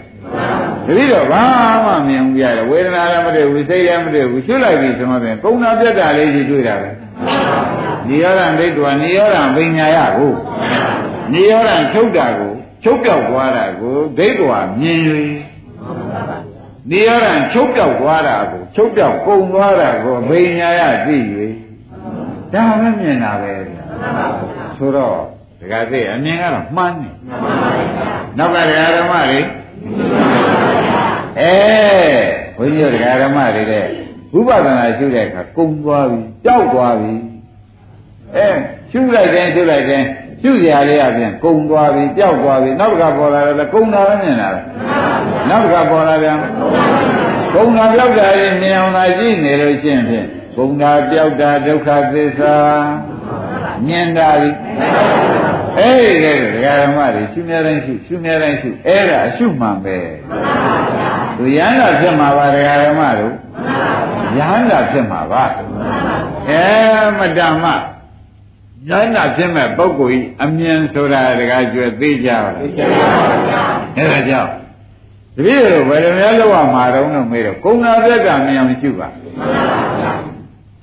[0.87, 1.43] တတိတော့ဘာ
[1.85, 6.91] မှမမြင်ဘူးရတယ်ဝေဒနာလည်းမတွေ့ဘူးစိတ်လည်းမတွေ့ဘူးရှုလိုက်ပြီဆိုမှပြန်ကုံနာပြတ်တာလေးကြီးတွေ့တာပဲ
[8.09, 10.33] နိရောဓဒိဋ္ဌဝနိရောဓပညာယကို
[11.33, 12.53] နိရောဓချုပ်တာကို
[12.85, 15.01] ချုပ်ပြောက်သွားတာကိုဒိဋ္ဌဝမြင်၍
[16.91, 21.17] နိရောဓချုပ်ပြောက်သွားတာကိုချုပ်ပြောက်ကုန်သွားတာကိုပညာယသိ၍
[22.53, 23.53] ဒါပဲမြင်တာပဲ
[24.77, 25.17] ဆိုတော့
[25.61, 27.11] ဒကာသိအမြင်ကတော့မှန်းနေ
[28.39, 29.41] နောက်ကဒကာဓမ္မတွေ
[31.41, 31.55] အဲ
[32.57, 33.87] ဘုန်းကြီးတို့ဒကာဓမ္မတွေတဲ့
[34.33, 37.15] ဝိပဿနာရှုတဲ့အခါကုန်သွားပြီကြောက်သွားပြီ
[38.37, 38.49] အဲ
[38.91, 40.03] ရှုလိုက်တဲ့ရှုလိုက်တဲ့
[40.43, 44.65] ရှုစရာလေးအပြင်ကုံသွားပြီပျောက်သွားပြီနောက်တစ်ခါပေါ်လာတယ်ကုံတာလည်းမြင်လာတယ်
[45.51, 46.39] နောက်တစ်ခါပေါ်လာပြန်
[47.55, 50.27] ကုံတာပျောက်တာရင်မြင်အောင်သာကြည့်နေလို့ရှိရင်ဖြင့်
[50.57, 52.57] ကုံတာပျောက်တာဒုက္ခသစ္စာ
[53.87, 54.51] မြင်တာပြီ
[55.79, 59.99] အဲ့ဒီကဒကာဓမ္မတွေရှုများတိုင်းရှုရှုများတိုင်းရှုအဲ့ဒါအရှုမှန်ပဲ
[61.37, 63.33] သူရဟန္တာဖြစ်မှာပါဒကာဓမ္မတို့
[64.39, 65.45] ရဟန္တာဖြစ်မှာပါ
[66.49, 66.65] အဲ
[67.19, 67.75] မတ္တမဉာ
[68.99, 73.45] ဏ်နာဖြစ်မဲ့ပုဂ္ဂိုလ်ဤအမြင်ဆိုတာတကားကျွဲသိကြပါလားသိကြပါဘူး
[73.97, 74.51] အဲ့ဒါကြောင့်
[75.37, 79.09] တပည့်တို့ဘယ်လိုများလောက်ရမှာတုံးလို့မေးတော့ကုဏပြက်ကမြင်အောင်ရှုပါ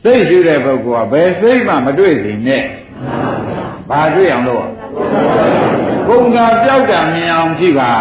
[0.04, 2.66] စိတ်ရှုတဲ့ပုဂ္ဂိုလ်ကဘယ်စိတ်မှမတွေ့စီနဲ့
[3.90, 4.66] ဘာတွေ့အောင်လို့
[6.08, 7.92] ကုဏပြောက်တာမြင်အောင်ကြည့်ပါ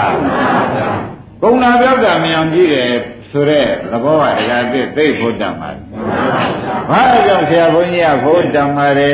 [1.43, 2.91] ကုဏပြောက်တာမြင်အောင်ကြည့်တယ်
[3.31, 4.41] ဆိုတဲ့သဘောကတ
[4.73, 5.71] ကယ်သိဖို့တတ်မှာ
[6.91, 9.13] ဘာကြောင့်ဆရာဘုန်းကြီးကဖို့တတ်မှာလဲ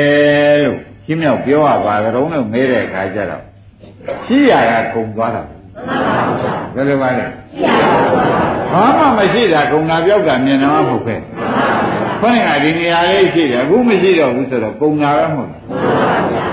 [0.63, 3.43] လို့ရှင်းမြောက်ပြောရပါကြုံလို့မေးတဲ့အခါကျတော့
[4.25, 5.43] ရှိရတာကုံသွားတာ
[6.75, 7.25] ဘယ်လိုပါလဲ
[8.71, 11.15] ဘာမှမရှိတာကုံနာပြောက်တာမြင်တော့မဟုတ်ပဲ
[12.19, 15.51] ခွန်းကဒီနေရာလေးရှိတယ်အခုမရှိတော့ဘူးဆိုတော့ကုံနာပဲမဟုတ်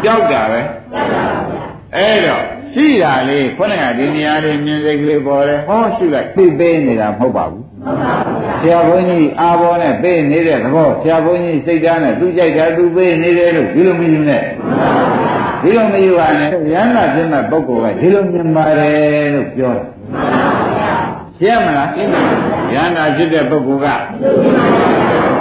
[0.02, 0.60] ပြောက်တာပဲ
[1.96, 2.44] အဲ့တော့
[2.78, 7.64] ရှိတာလေးခုနကဒီနေရာလေးမြင်စိတ်ကလေးပေါ်တယ်ဟောရှိလိုက်သိပေးနေတာမဟုတ်ပါဘူး
[8.60, 14.42] ဆရာဘုန်းကြီးအာဘောနဲ့ပေးနေတဲ့သဘောဆရာဘုန်းကြီးစိတ်ဓာတ်နဲ့သူကြိုက်တာသူပေးနေတယ်လို့ဒီလိုမယူနဲ့
[15.62, 19.86] ဒီလိုမယူပါနဲ့ရဟန္တာဖြစ်မဲ့ပုဂ္ဂိုလ်ကဒီလိုမြင်ပါတယ်လို့ပြောတယ်
[21.38, 23.88] ရှင်းမလားရဟန္တာဖြစ်တဲ့ပုဂ္ဂိုလ်က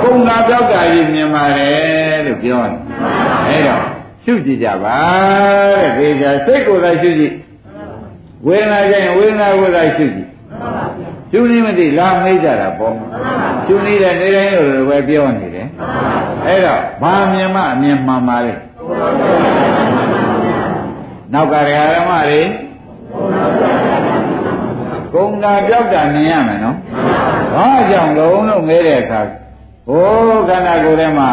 [0.01, 2.75] ကုံနာပြောက်တာကြီးမြင်ပါတယ်လို့ပြောတယ်
[3.49, 3.77] အဲဒါ
[4.26, 4.97] ရှုကြည့်ကြပါ
[5.76, 7.34] တဲ့သေချာစိတ်ကိုယ်သာရှုကြည့်
[8.47, 10.28] ဝေဒနာကြရင်ဝေဒနာကိုယ်သာရှုကြည့်
[11.32, 12.93] ရှုနေမသိလာမေးကြတာပေါ့
[13.65, 15.67] ရှုနေတဲ့နေတိုင်းလိုပဲပြောနေတယ်
[16.45, 18.53] အဲ့တော့ဘာမြင်မှအမြင်မှန်ပါလေ
[21.34, 22.41] နောက်ကရဓမ္မတွေ
[25.13, 26.78] ကုံတာပြောက်တာမြင်ရမယ်နော်
[27.55, 29.21] ဘာကြောင့်လုံးလုံးငဲတဲ့အခါ
[29.88, 31.30] ဟိုခန္ဓာကိုယ်ထဲမှာ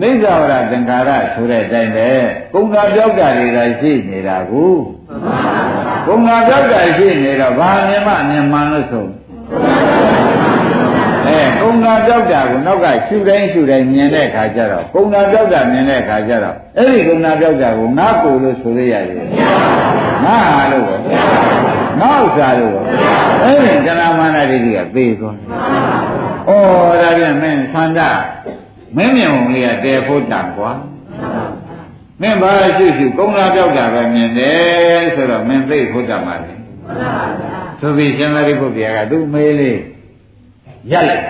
[0.00, 2.08] နိစ္စဝရသင်္ခါရဆိုတဲ့အတိုင်းပဲ
[2.54, 4.74] ကုံတာပြောက်တာတွေသာရှိနေတာကို
[6.06, 9.06] ကုံတာပြောက်တာရှိနေတော့ဘာမြင်မှမြင်မှန်လို့ဆို
[11.26, 19.18] အဲကုံတာပြောက်တာကိုနောက်ကရှုတိုင်းရှုတိုင်းမြင်တဲ့အခါကျတော့ကုံတာပြောက်တာမြင်တဲ့အခါကျတော့အဲ့ဒီကုံတာပြောက်တာကိုငါကိုလို့ဆိုရရတယ်
[20.24, 20.96] ငါဟာလို့ပဲ
[22.00, 22.80] ငါဥစ္စာလို့ပဲ
[23.42, 28.10] အဲ့ဒီကနာမာနဒိဋ္ဌိကသေသွားတယ်ဩဒါပြန်မင်းသန္တာ
[28.96, 30.72] မင်းမြင်ုံလေးကတဲဖို့တန်ကွာ
[32.20, 36.52] မင်းဘာရှိရှိကုံလာပြောက်တာပဲမြင်တယ်ဆိုတော့မင်းသိဖို့တန်ပါလေ
[37.80, 39.80] ဆိုပြီးရှင်သာရိပုတ္တရာကသူ့မေးလေး
[40.90, 41.24] ရက်လိုက်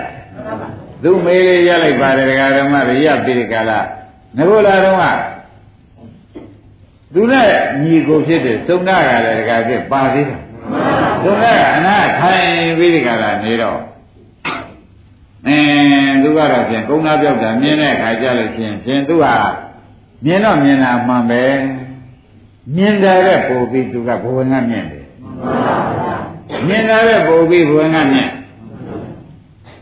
[1.03, 3.79] သူ့မေးလေးရက်လိုက်ပါတယ်ဒကာဓမ္မတွေရပ်ပြီးဒီကလာ
[4.37, 5.05] ငဘုလာတော့က
[7.13, 7.47] သူနဲ့
[7.83, 10.39] ညီကိုဖြစ်တဲ့သုံးနာကလည်းဒကာဖြစ်ပါသေးတယ်
[11.23, 12.47] သုံးနာကအနာထိုင်
[12.77, 13.79] ပြီးဒီကလာနေတော့
[15.47, 19.35] အင်းသူကတော့ဖြင့်ကုန်းသားပြောက်တာမြင်တဲ့အခါကျလို့ဖြင့်ဖြင့်သူဟာ
[20.25, 21.43] မြင်တော့မြင်တာမှန်ပဲ
[22.75, 25.05] မြင်တယ်တဲ့ပို့ပြီးသူကဘဝငါမြင်တယ်
[26.67, 28.29] မြင်တယ်တဲ့ပို့ပြီးဘဝငါမြင်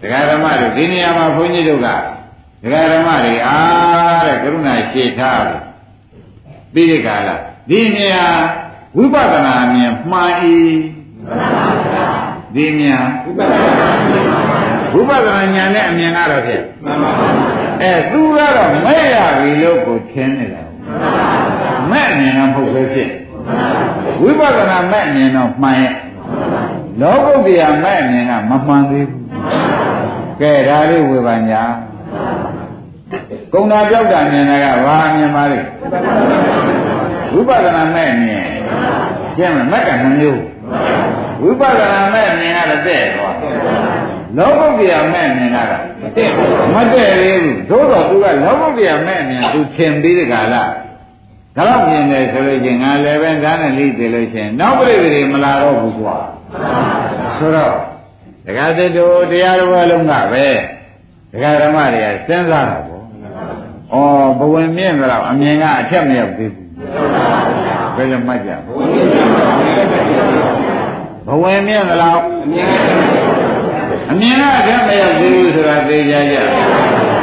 [0.02, 1.88] ဒကာဓမ္မတို့ဒီနေရာမှာဘုန်းကြီးတို့က
[2.64, 5.44] ဒကာဓမ္မတွေအားတဲ့ကရုဏာရှေ့ထား
[6.74, 7.36] ပြီးဒီကလာ
[7.70, 8.26] ဒီနေရာ
[8.98, 10.56] ဝိပဿနာမြင်မှန်ဤ
[12.56, 13.60] ဒီမြင်ဝိပဿနာ
[14.94, 17.28] ဝိပဿနာဉာဏ်နဲ့အမြင်ကတော့ဖြစ်မှန်ပါပါ
[17.82, 20.64] အဲသူကတော့မဲ့ရပြီလို့ကိုထင်နေတာ
[21.92, 23.12] မဲ့အမြင်တော့မဟုတ်ပဲဖြစ်
[24.22, 25.94] ဝိပဿနာမဲ့အမြင်တော့မှန်ရဲ့
[27.02, 29.22] လောကုတ္တရာမဲ့အမြင်ကမမှန်သေးဘူး
[30.42, 31.64] ကဲဒါလေးဝေဘာညာ
[33.54, 35.68] ကုံနာပြောက်တာမြင်တာကဘာမြင်ပါလိမ့်
[37.34, 38.46] ဝိပဿနာမဲ့အမြင်
[39.38, 40.42] ကျင်းမမဲ့ကနှမျိုး
[41.44, 43.36] ဝိပဿနာမဲ့အမြင်ကတော့တဲ့သွား
[44.38, 46.32] လောကုတ္တရာမဲ့မြင်တာကမတည့်
[46.74, 50.64] မတည့်သေးဘူးသို့တော့သူကလောကုတ္တရာမဲ့မြင်သူသင်ပြီးဒီကလာဒါ
[51.58, 56.18] တော့မြင်တယ်ဆိုလို့ချင်းငါလည်းပဲဒါနဲ့လိသိလို့ချင်းနောက်ပြိတ္တိမလာတော့ဘူးကွာ
[57.40, 57.74] ဆိုတော့
[58.46, 60.48] ဒကာသစ်တို့တရားတော်အလုံးကပဲ
[61.32, 63.04] ဒကာဓမ္မတွေကစဉ်းစားတာပေါ့
[63.94, 66.68] ဩဘဝင်မြင့်တော့အမြင်ကအထက်မရောက်သေးဘူး
[67.96, 68.52] ဘယ်လိုမှတ်ကြ
[71.28, 73.11] ဘဝင်မြင့်တော့အမြင်
[74.22, 76.36] ကအထက်မရောက်သေးဘူးဆိုတာသိကြကြ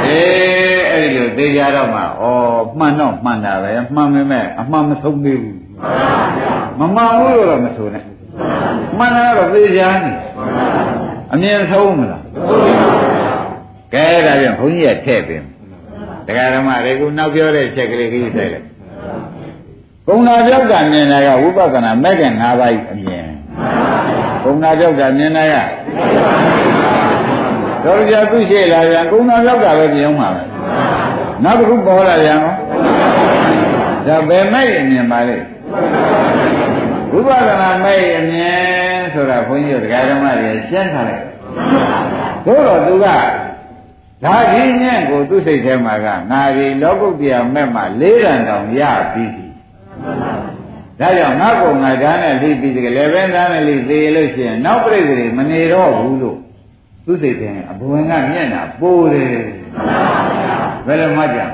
[0.07, 2.05] အေးအဲ့ဒီလိုသိကြတော့မှဩ
[2.79, 5.59] မှန်တော့မှန်တာပဲမှန်ပေမဲ့အမှန်မဆုံးသေးဘူး
[6.79, 8.05] မမှန်ဘူးလို့တော့မဆိုနဲ့
[8.99, 10.13] မှန်တာတော့သိကြနေ
[11.33, 12.23] အမြင်ဆုံးမလား
[13.95, 15.43] ကဲဒါပြန်ဘုန်းကြီးကထည့်ပေး
[16.27, 18.67] တရားဓမ္မတွေကနောက်ပြောတဲ့ချက်ကလေးကြီးဆိုင်လိုက်
[20.07, 23.27] ကုံနာပြောက်တာမြင်တာကဝိပဿနာမဲ့က၅ပါးအမြင်
[24.45, 25.57] ကုံနာပြောက်တာမြင်တာက
[27.89, 30.43] တော်ကြသူရှိလာပြန်ကုံနာပြောက်တာပဲမြင်အောင်ပါပဲ
[31.45, 32.55] နောက်တစ်ခုပေါ်လာပြန်ရော
[34.07, 35.37] ဒါဘယ်မဲ့အမြင်ပါလဲ
[37.13, 38.61] ဝိပဿနာမဲ့အမြင်
[39.15, 41.25] ဆိုတာဘုန်းကြီးတို့တရားဓမ္မတွေရှင်းထားလိုက်
[42.47, 43.07] သို့တော့သူက
[44.25, 48.83] ဒါဒီညံ့ကိုသူ့စိတ်ထဲမှာကငါဒီလောကုတ္တရာမဲ့မှာလေးရန်တောင်ရ
[49.13, 49.47] ပြီးပြီ
[51.01, 56.39] ဒါကြောင့်ငါကုံငါဓာတ်နဲ့လိပြီးတကယ်လည်းပဲဓာတ်နဲ့လိသေးလို့ရှိရင်နောက်ပြိတ္တိမနေတော့ဘူးလို့
[57.11, 59.35] သူ့စိတ်ထဲအဘဝင်ကမျက်နှာပိုးတယ်
[60.87, 61.47] ဘယ်လိုမှကြဒါ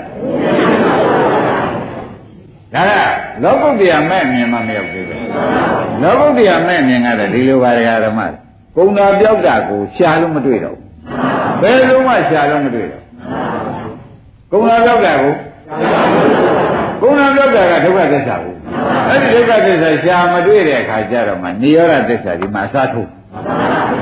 [2.75, 2.93] က
[3.43, 5.29] လောကုတ္တရာမဲ့မြင်မှမရောက်သေးဘူး
[6.03, 8.21] လောကုတ္တရာမဲ့မြင်ကတော့ဒီလိုပါရဓမ္မ
[8.77, 10.77] ကုံတာပြောက်တာကိုရှာလို့မတွေ့တော့
[11.63, 13.05] ဘယ်လိုမှရှာလို့မတွေ့တော့
[14.53, 15.33] ကုံတာပြောက်တာကို
[17.01, 18.55] ကုံတာပြောက်တာကဒုက္ခသစ္စာကို
[19.09, 23.11] အဲ့ဒီဒုက္ခသစ္စာရှာမတွေ့တဲ့အခါကျတော့မှနိရောဓသစ္စာဒီမှာအစားထိုး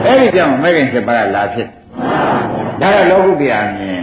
[0.07, 1.69] အဲ့ဒီကြောင့်မဲခင်7ပါးကလာဖြစ်
[2.81, 4.03] ဒါကလောကုတ္တရာမြင်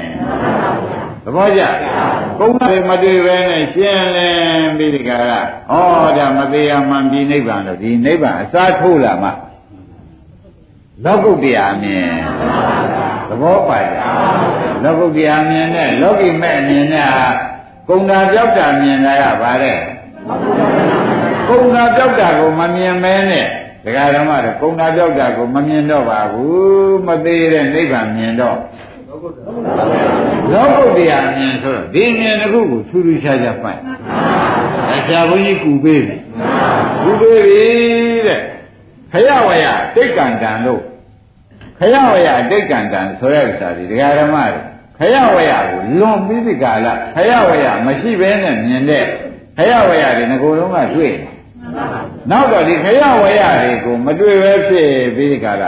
[1.23, 1.61] သဘောကျ
[2.39, 5.31] ကုံတယ်မတွေ့ပဲနဲ့ရှင်းလင်းပြီးဒီကရ
[5.71, 5.73] ဩ
[6.17, 9.29] ဒါမသေးရမှန်ပြီးနိဗ္ဗာန်လို့ဒီနိဗ္ဗာန်အစားထိုးလာမှ
[11.05, 12.11] လောကုတ္တရာမြင်
[13.29, 13.97] သဘောပါကြ
[14.83, 17.09] လောကုတ္တရာမြင်နဲ့လောကီမဲ့အမြင်နဲ့
[17.89, 19.79] ကုံတာပြောက်တာမြင်တာကဗါတဲ့
[21.49, 23.47] ကုံတာပြောက်တာကိုမမြင်မဲနဲ့
[23.89, 28.57] ဒကာဓမ္မတို့ကုံတာပြောက်တာကိုမမြင်တော့ပါဘူးမသေးတဲ့နိဗ္ဗာန်မြင်တော့
[30.53, 33.79] လောကုတ္တရာမြင်ဆိုတော့ဒီမြင်တစ်ခုကိုထူးထူးခြားခြားပိုက်
[34.91, 36.21] အဆရာဘုန်းကြီးကူပေးတယ်
[37.03, 37.63] ကူပေးပြီ
[38.27, 38.41] တဲ့
[39.11, 39.65] ခရဝရ
[39.95, 40.81] တိတ်ကံတန်လို့
[41.79, 44.61] ခရဝရတိတ်ကံတန်ဆိုတဲ့ဥစ္စာဒီဒကာဓမ္မတွေ
[44.97, 49.03] ခရဝရကိုလွန်ပြီးဒီကာလခရဝရမရှိဘဲနဲ့မြင်တဲ့
[49.57, 51.13] ခရဝရတွေငကိုယ်လုံးကတွေ့
[52.31, 55.63] နောက်တော့ဒီခရဝရတွေကိုမတွေ့ပဲဖြစ်ပြီးဒီကာလ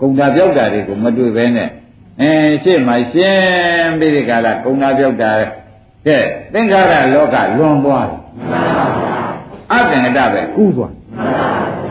[0.00, 1.68] ကုံတာပြောက်တာတွေကိုမတွေ့ပဲနဲ့
[2.20, 2.30] အဲ
[2.64, 5.32] ရှေ့မှာရှင်းပြီးဒီကာလကုံတာပြောက်တာ
[6.06, 6.18] ကဲ
[6.52, 8.20] သင်္ခါရလောကလွန်သွားတယ်
[9.72, 10.92] အတ္တငဒပဲကူးသွား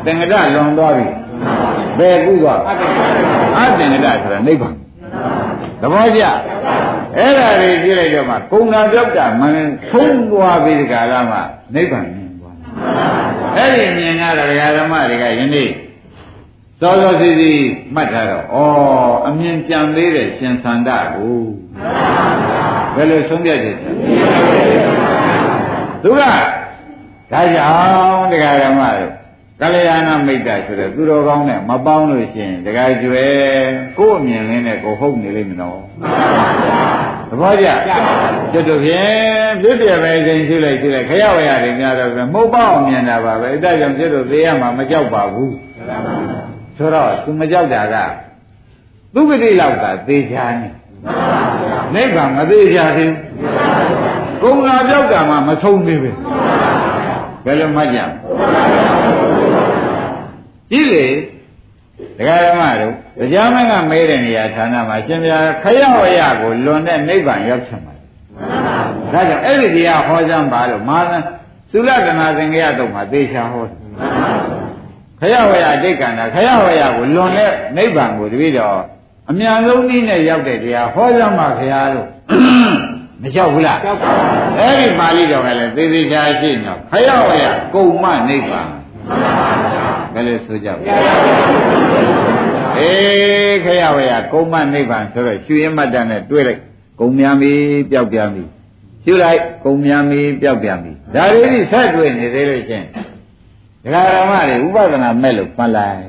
[0.05, 1.05] သင်္ကဒလွန်သွားပြီ
[1.97, 2.59] ဘယ်ကူးသွား
[3.57, 4.73] အတ္တငဒဆိုတာနိဗ္ဗာန်
[5.81, 6.23] သဘောကျ
[7.17, 11.41] အဲ့ဒါတွေကြည့်လိုက်တော့မှကုံနာပြောက်တာမင်းသုံးသွားပြီးဒီကာလမှာ
[11.75, 12.22] နိဗ္ဗာန်မြင်သွား
[13.57, 14.47] အဲ့ဒီမြင်ရတဲ့
[14.77, 15.69] ဓမ္မတွေကယနေ့
[16.79, 17.53] စောစောစီစီ
[17.95, 18.57] မှတ်ထားတော့ဩ
[19.27, 21.41] အမြင်ကြံသေးတယ်ရှင်သန္တာကို
[22.95, 23.75] ဘယ်လိုဆုံးဖြတ်တယ်
[26.03, 26.31] သူကဒါ
[27.31, 29.13] ကြောင့်တရားဓမ္မတို့
[29.61, 33.33] ကလျာဏမိတ်တာဆိုတဲ့သူတော်ကောင်းနဲ့မပေါင်းလို့ရှိရင်တခါကျွယ်
[33.97, 37.02] ကိုယ့်အမြင်လေးနဲ့ကိုဟုတ်နေလိမ့်မလို့သ
[37.39, 37.67] ဘောကျ
[38.53, 45.55] ကျွတ်တို့ဖြင့်ပြည့်ပြည့်ပဲစိန်ရှိလိုက်ရှိလိုက်ခရဝရတွေများတော့မဟုတ်ပါအောင်မြင်တာပါပဲအဲဒါကြောင့်ကျွတ်တို့သေးရမှာမကြောက်ပါဘူး
[46.77, 47.95] ဆိုတော့သူမကြောက်တာက
[49.13, 50.69] သူဂတိလောက်သာသေချာနေ
[51.93, 53.21] နိဗ္ဗာန်မသေးချာသေးဘူး
[54.43, 56.11] ကုံလာပြောက်တာမှမဆုံးသေးပဲ
[57.45, 57.99] ဘယ်လိုမှကြ
[60.71, 61.05] ကြည့်လေ
[62.17, 62.93] ဒကာဓမ္မတို့
[63.31, 65.31] တရားမင်းကမဲတဲ့နေရာဌာနမှာရှင်ပြ
[65.63, 67.93] ခရဝရကိုလွန်တဲ့နိဗ္ဗာန်ရောက်ချင်ပါ
[69.13, 71.11] ဒါကြောင့်အဲ့ဒီတရားဟောကြမ်းပါလို့မာသ
[71.71, 73.65] သုလကနာသင်္ကရတုံမှာသေချာဟော
[75.19, 78.81] ခရဝရအတိတ်ကံတာခရဝရကိုလွန်တဲ့နိဗ္ဗာန်ကိုတပည့်တော်
[79.29, 82.07] အမြန်ဆုံးနည်းနဲ့ရောက်တဲ့တရားဟောကြမ်းပါခရတို့
[83.21, 84.27] မလျှောက်ဘူးလားလျှောက်ပါဘူး
[84.59, 88.69] အဲ့ဒီပါဠိတော်ကလည်းသေသေးချာရှိနေတော့ခရဝရကုံမနိဗ္ဗာန်
[90.13, 90.73] ဘယ်လိုဆိုကြလဲ
[92.79, 96.61] အေးခရဝရကုံမနိဗ္ဗာန်ဆိုတော့ရွှေရမတ္တနဲ့တွဲလိုက်
[96.99, 97.51] ကုံများပြီ
[97.91, 98.43] ပျောက်ပြန်ပြီ
[99.03, 102.85] ရှုလိုက်ကုံများပြီပျောက်ပြန်ပြီဒါလေးကြီးဆက်တွေ့နေသေးလို့ချင်း
[103.83, 106.01] ဒကာရမတွေဥပဒနာမဲ့လို့မှတ်လိုက်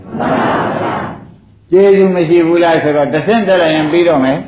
[1.71, 4.39] ကျေးဇူးမရှိဘူးလားဆိုတော့တဆင့်တက်လိုက်ရင်ပြီးတော့မယ်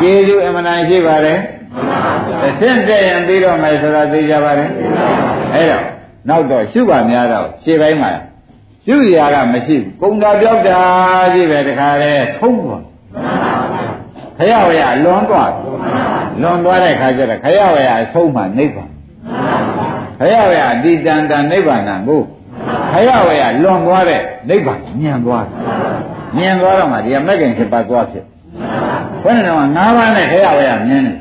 [0.00, 1.38] ကျေးဇူးအမှန်တန်ရှိပါတယ်
[2.42, 4.68] တဆင့်တက်ရင်ပြီးတော့မယ်ဆိုတော့သိကြပါတယ်
[5.54, 5.84] အဲ့တော့
[6.28, 8.10] နောက်တော့ရှုပါများတော့ခြေပိုင်းမှာ
[8.86, 10.80] ရှုရာကမရှိဘူးကုံတာပြောက်တာ
[11.34, 12.82] ကြီးပဲတခါလဲထုံးသွား
[14.38, 15.52] ခရဝရလွန်သွား
[16.42, 18.90] လွန်သွားတဲ့ခါကျတော့ခရဝရအဆုံးမှနိဗ္ဗာန်
[20.18, 22.20] ခရဝရအတိတန်တန်နိဗ္ဗာန်ကို
[22.92, 24.20] ခရဝရလွန်သွားတဲ့
[24.50, 25.54] နိဗ္ဗာန်ညံသွားတယ်
[26.38, 28.24] ညံသွားတော့မှဒီမဂ္ဂင်7ပါးသွားဖြစ်
[29.22, 31.16] ဘယ်နဲ့တော့၅ပါးနဲ့ခရဝရမြင်တယ်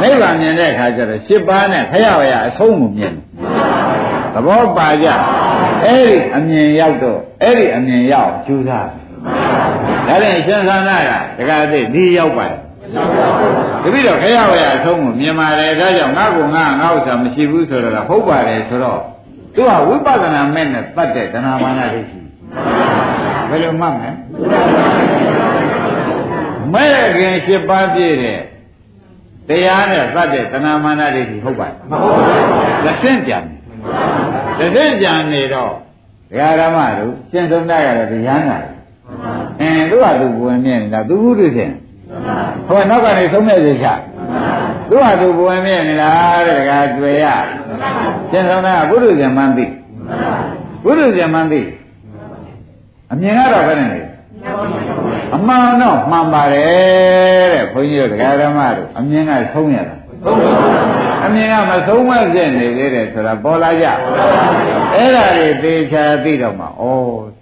[0.00, 3.22] နိဗ္ဗာန်မြင်တဲ့အခါကျတော့7ပါးနဲ့ခရဝရအဆုံးကိုမြင်တယ်
[4.34, 5.08] သဘောပါကြ
[5.84, 8.86] အဲ့ဒီအမြင်ရောက်တော့အဲ့ဒီအမြင်ရောက်ကျူးစား
[10.06, 12.58] ဒါနဲ့ရှင်သာနာကတက္ကသိဒီရောက်ပါတယ်
[13.82, 19.00] တပိတော့ခရဝရအဆုံးကိုမြင်ပါတယ်ဒါကြောင့်ငါ့ကိုငါငါ့ဥစ္စာမရှိဘူးဆိုတော့ဟုတ်ပါတယ်ဆိုတော့
[19.54, 22.20] သူကဝိပဿနာမဲ့နဲ့တတ်တဲ့တဏှာမာနဒိဋ္ဌိ
[23.48, 24.10] ဘယ်လိုမှတ်မလဲ
[26.72, 28.40] မဲ့ခင်၈ပါးပြည့်တဲ့
[29.48, 33.53] တရားနဲ့သတ်တဲ့တဏှာမာနဒိဋ္ဌိဟုတ်ပါ့မဟုတ်ပါဘူးလက်ဆင့်ကြံလ
[34.64, 35.72] က်ဆင့်ကြံနေတော့
[36.30, 38.58] ဒကာရမတို့ရှင်းဆုံးတာကတော့တရားနာ
[39.60, 41.72] အင်းသူကသူဝင်မြင်နေတာသူဘုရုရှင်
[42.68, 43.86] ဟိုနောက်ကနေဆုံးမဲ့စေချ
[44.88, 47.26] သူကသူဝင်မြင်နေလားတဲ့ဒကာတွေ့ရ
[48.30, 49.64] ရှင်းဆုံးတာကဘုရုရှင်မှန်းသိ
[50.84, 51.60] ဘုရုရှင်မှန်းသိ
[53.12, 54.00] အမြင်ကတော့ဘယ်နဲ့လဲ
[55.34, 59.96] အမှန်တော့မှန်ပါတယ်တဲ့ဘုန်းကြီးတို့တရားဓမ္မတို့အမြင်ကဆုံးရတာ
[61.24, 63.86] အမြင်ကမဆုံးမဖြစ်နေသေးတယ်ဆိုတာပေါ်လာကြ
[64.94, 66.68] အဲ့ဒါတွေသေချာသိတော့မှဩ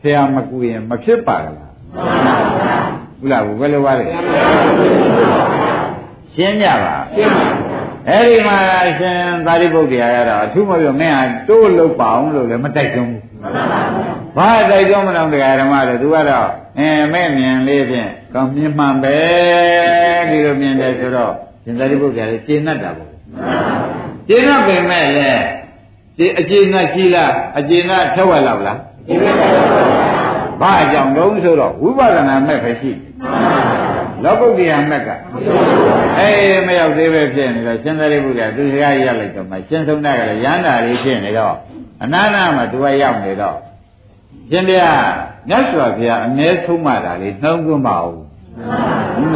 [0.00, 1.56] ဆရာမကူရင်မဖြစ်ပါလား
[3.18, 4.06] ဘူးလားဘယ်လိုပါလဲ
[6.34, 7.46] ရှင်းကြပါရှင်းပါ
[8.08, 8.58] အဲ့ဒီမှာ
[8.98, 13.22] ရှင်သာရိပုတ္တရာကတော့အထူးမပြောမင်းဟာတိုးလို့ပါအောင်လို့လည်းမတိုက်တွန်းဘူး
[14.36, 19.16] ဘာတိုက်တွန်းမလို့တရားဓမ္မတွေသူကတော့အင်းမဲ့မြင်လေးဖြင့်ကောင်းမြင်မှန်ပဲ
[20.30, 21.32] ဒီလိုမြင်တယ်ဆိုတော့
[21.64, 23.11] ရှင်သာရိပုတ္တရာလည်းရှင်းတတ်တာပေါ့
[24.28, 25.44] ရှင်းတတ်ပေမဲ့လည်း
[26.18, 28.78] ဒီအကျဉ်းနဲ့ကြီးလားအကျဉ်းနဲ့ထက်ဝက်လောက်လား
[30.60, 32.92] ဘာအကြောင်းလုံးဆိုတော့ဝိပဿနာမဲ့ပဲရှိ
[34.24, 35.08] လောကုတ္တရာမက်က
[36.18, 41.54] အေးမရောက်သေးပဲဖြစ်နေတော့ရှင်သာရိပုတ္တရာသူစကားရလိုက်တော့မှရှင်သုံးတာကလည်းရဟန္တာလေးဖြစ်နေတော့
[42.02, 43.56] အနာနာမှာသူကရောက်နေတော့
[44.50, 44.90] ရှင်ဗျာ
[45.48, 48.16] မြတ်စွာဘုရားအ ਨੇ ဆုံးမတာလေးနှောင်းသွင်းပါဦး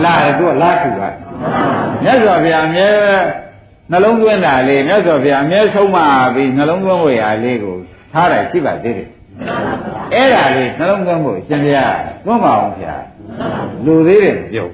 [0.05, 1.03] လာတယ်သူကလာခုက
[2.03, 2.89] မြတ်စွာဘုရားအမြဲ
[3.91, 5.99] နှလုံးသွင်းတာလေးမြတ်စွာဘုရားအမြဲဆုံးမ
[6.35, 7.77] ပြီးနှလုံးသွင်းဝေရာလေးကို
[8.13, 9.09] ထားတယ်ရှိပါသေးတယ်
[10.15, 11.87] အဲ့ဒါလေးနှလုံးသွင်းဖို့ရှင်ဗျာ
[12.25, 12.95] သွင်းပါအောင်ဗျာ
[13.85, 14.73] လူသေးတယ်ပြုတ်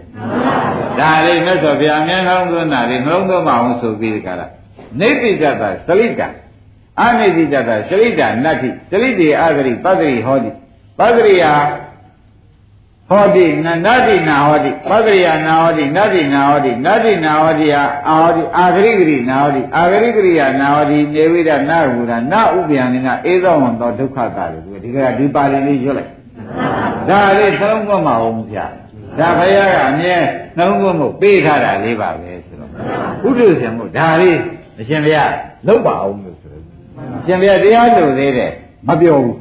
[0.98, 4.46] ဒါလေးမြတ်စွာဘုရားအမြဲနှလုံးသွင်းတာလေးနှလုံးသွင်းပါအောင်ဆိုပြီးကြတာ
[5.00, 5.44] နေတိတ္တ
[5.88, 6.22] သလိတ္တ
[7.00, 10.50] အနိတိတတသရိတနတ္ထိသရိတေအာဂရိပတ္တိဟောတိ
[10.98, 11.44] ပတ္တိယ
[13.12, 26.12] ဟောတိနတ္တိနာဟောတိပတ္တိယနာဟောတိနတ္တိနာဟောတိနတ္တိနာဟောတိအာဟောတိအာဂရိဂရိနာဟောတိအာဂရိဂရိယနာဟောတိနေဝိဒနာဝုဒနာဥပယံနိနာဧသောဝံသောဒုက္ခတာလို့ဒီကဒီပါဠိလေးရွတ်လိုက်
[27.08, 28.66] ဒါလေးသုံးခွင့်မအောင်ဗျာ
[29.18, 30.16] ဒါဘုရားကအမြဲ
[30.56, 32.70] နှလုံးသွင်းဖို့ပေးထားတာလေးပါပဲဆိုတော့
[33.22, 34.38] ဘုဒ္ဓဆံမို့ဒါလေး
[34.80, 35.32] အရှင်ဘုရား
[35.66, 36.36] လောက်ပါအောင်လို့
[37.26, 38.52] ရှင်ဘုရားတရားလို့သေးတယ်
[38.88, 39.36] မပြောဘူး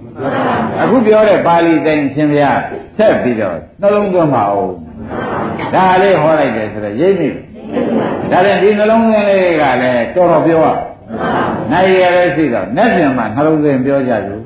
[0.82, 2.60] အခုပြောတဲ့ပါဠိတိုင်းရှင်ဘုရား
[2.98, 4.72] ဆက်ပြီးတော့နှလုံးသွင်းပါဦး
[5.74, 7.30] ဒါလေးဟောလိုက်တယ်ဆိုတော့ရိပ်နေ
[8.32, 10.68] ဒါလည်းဒီနှလုံးသွင်းလေးကလည်းတော်တော်ပြောရ
[11.72, 14.42] နိုင်ရလည်းရှိတော့နဲ့ပြန်မှနှလုံးသွင်းပြောကြလို့